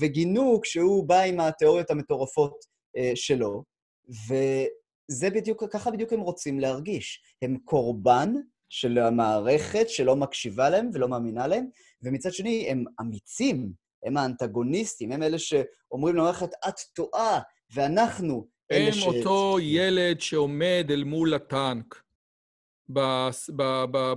[0.01, 2.74] וגינו כשהוא בא עם התיאוריות המטורפות אה,
[3.15, 3.65] שלו.
[4.09, 7.23] וזה בדיוק, ככה בדיוק הם רוצים להרגיש.
[7.43, 8.35] הם קורבן
[8.69, 11.67] של המערכת שלא מקשיבה להם ולא מאמינה להם,
[12.03, 13.73] ומצד שני, הם אמיצים,
[14.05, 17.41] הם האנטגוניסטים, הם אלה שאומרים למערכת, את טועה,
[17.75, 19.07] ואנחנו הם ש...
[19.07, 22.03] אותו ילד שעומד אל מול הטנק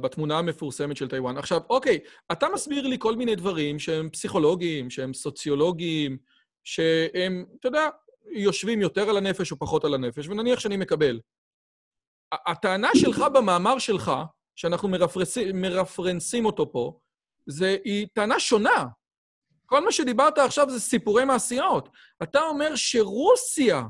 [0.01, 1.37] בתמונה המפורסמת של טיוואן.
[1.37, 1.99] עכשיו, אוקיי,
[2.31, 6.17] אתה מסביר לי כל מיני דברים שהם פסיכולוגיים, שהם סוציולוגיים,
[6.63, 7.87] שהם, אתה יודע,
[8.31, 11.19] יושבים יותר על הנפש או פחות על הנפש, ונניח שאני מקבל.
[12.31, 14.11] הטענה שלך במאמר שלך,
[14.55, 16.99] שאנחנו מרפרסים, מרפרנסים אותו פה,
[17.45, 18.85] זה, היא טענה שונה.
[19.65, 21.89] כל מה שדיברת עכשיו זה סיפורי מעשיות.
[22.23, 23.83] אתה אומר שרוסיה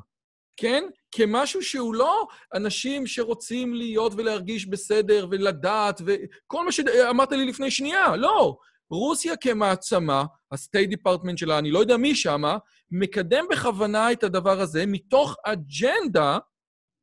[0.58, 0.84] כן?
[1.12, 8.16] כמשהו שהוא לא אנשים שרוצים להיות ולהרגיש בסדר ולדעת וכל מה שאמרת לי לפני שנייה,
[8.16, 8.58] לא.
[8.92, 12.58] רוסיה כמעצמה, ה State Department שלה, אני לא יודע מי שמה,
[12.92, 16.38] מקדם בכוונה את הדבר הזה מתוך אג'נדה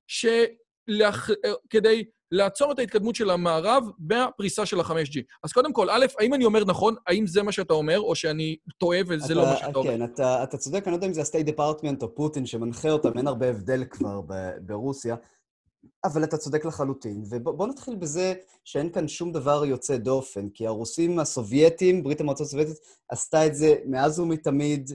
[0.07, 1.31] שלח...
[1.71, 5.21] כדי לעצור את ההתקדמות של המערב בפריסה של ה-5G.
[5.45, 6.95] אז קודם כל, א', האם אני אומר נכון?
[7.07, 9.91] האם זה מה שאתה אומר, או שאני טועה וזה אתה, לא מה שאתה אומר?
[9.91, 13.19] כן, אתה, אתה צודק, אני לא יודע אם זה ה-State Department או פוטין שמנחה אותם,
[13.19, 14.21] אין הרבה הבדל כבר
[14.61, 15.17] ברוסיה,
[16.05, 17.23] אבל אתה צודק לחלוטין.
[17.31, 22.77] ובוא נתחיל בזה שאין כאן שום דבר יוצא דופן, כי הרוסים הסובייטים, ברית המועצות הסובייטית,
[23.09, 24.91] עשתה את זה מאז ומתמיד,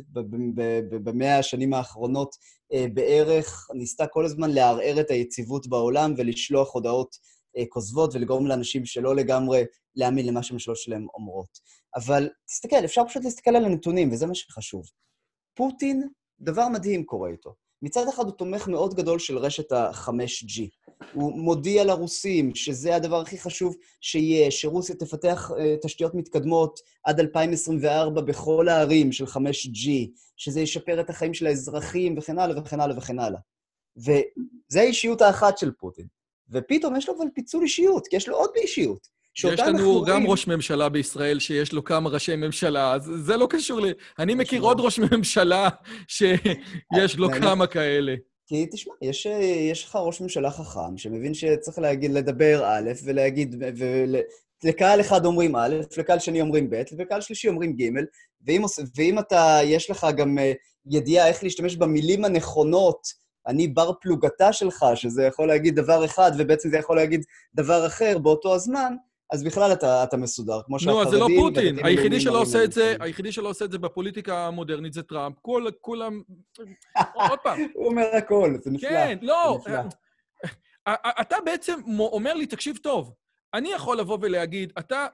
[1.04, 2.36] במאה השנים האחרונות
[2.74, 7.16] אה, בערך, ניסתה כל הזמן לערער את היציבות בעולם ולשלוח הודעות
[7.58, 9.64] אה, כוזבות ולגרום לאנשים שלא לגמרי
[9.96, 11.60] להאמין למה שהממשלות שלהם אומרות.
[11.96, 14.86] אבל תסתכל, אפשר פשוט להסתכל על הנתונים, וזה מה שחשוב.
[15.56, 16.10] פוטין,
[16.40, 17.56] דבר מדהים קורה איתו.
[17.82, 20.62] מצד אחד הוא תומך מאוד גדול של רשת ה-5G.
[21.14, 28.22] הוא מודיע לרוסים שזה הדבר הכי חשוב שיהיה, שרוסיה תפתח uh, תשתיות מתקדמות עד 2024
[28.22, 29.90] בכל הערים של 5G,
[30.38, 33.40] שזה ישפר את החיים של האזרחים וכן הלאה וכן הלאה וכן הלאה.
[33.98, 36.08] וזה האישיות האחת של פוטין.
[36.50, 39.19] ופתאום יש לו אבל פיצול אישיות, כי יש לו עוד באישיות.
[39.48, 43.80] יש לנו גם ראש ממשלה בישראל שיש לו כמה ראשי ממשלה, אז זה לא קשור
[43.80, 43.86] ל...
[44.20, 45.70] אני מכיר עוד ראש ממשלה
[46.08, 48.16] שיש לו כמה כאלה.
[48.48, 49.28] כי תשמע, יש,
[49.72, 53.64] יש לך ראש ממשלה חכם שמבין שצריך להגיד, לדבר א', ולהגיד,
[54.64, 57.90] ולקהל אחד אומרים א', לקהל שני אומרים ב', ולקהל שלישי אומרים ג',
[58.48, 58.62] ואם,
[58.96, 60.54] ואם אתה, יש לך גם אה,
[60.86, 63.08] ידיעה איך להשתמש במילים הנכונות,
[63.48, 67.24] אני בר פלוגתה שלך, שזה יכול להגיד דבר אחד, ובעצם זה יכול להגיד
[67.56, 68.94] דבר אחר באותו הזמן,
[69.32, 71.02] אז בכלל אתה, אתה מסודר, כמו שהחרדים...
[71.02, 71.86] נו, אז זה לא פוטין.
[71.86, 75.36] היחידי שלא עושה את זה, היחידי שלא עושה את זה בפוליטיקה המודרנית זה טראמפ.
[75.42, 76.22] כל, כולם...
[77.30, 77.60] עוד פעם.
[77.74, 78.90] הוא אומר הכל, זה נפלא.
[78.90, 79.60] כן, לא.
[81.22, 83.14] אתה בעצם אומר לי, תקשיב טוב,
[83.54, 85.08] אני יכול לבוא ולהגיד, אתה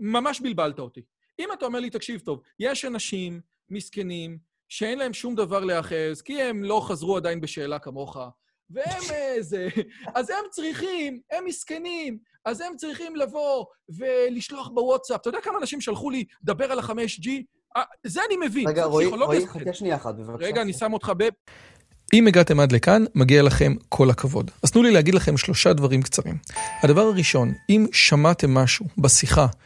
[0.00, 1.02] ממש בלבלת אותי.
[1.38, 6.42] אם אתה אומר לי, תקשיב טוב, יש אנשים מסכנים שאין להם שום דבר להאחז, כי
[6.42, 8.16] הם לא חזרו עדיין בשאלה כמוך,
[8.70, 9.68] והם איזה...
[10.14, 15.20] אז הם צריכים, הם מסכנים, אז הם צריכים לבוא ולשלוח בוואטסאפ.
[15.20, 17.28] אתה יודע כמה אנשים שלחו לי, דבר על ה-5G?
[17.76, 18.68] אה, זה אני מבין.
[18.68, 20.46] רגע, רועי, רועי, חכה שנייה אחת, בבקשה.
[20.46, 21.28] רגע, אני שם אותך ב...
[22.12, 24.50] אם הגעתם עד לכאן, מגיע לכם כל הכבוד.
[24.62, 26.38] אז תנו לי להגיד לכם שלושה דברים קצרים.
[26.82, 29.46] הדבר הראשון, אם שמעתם משהו בשיחה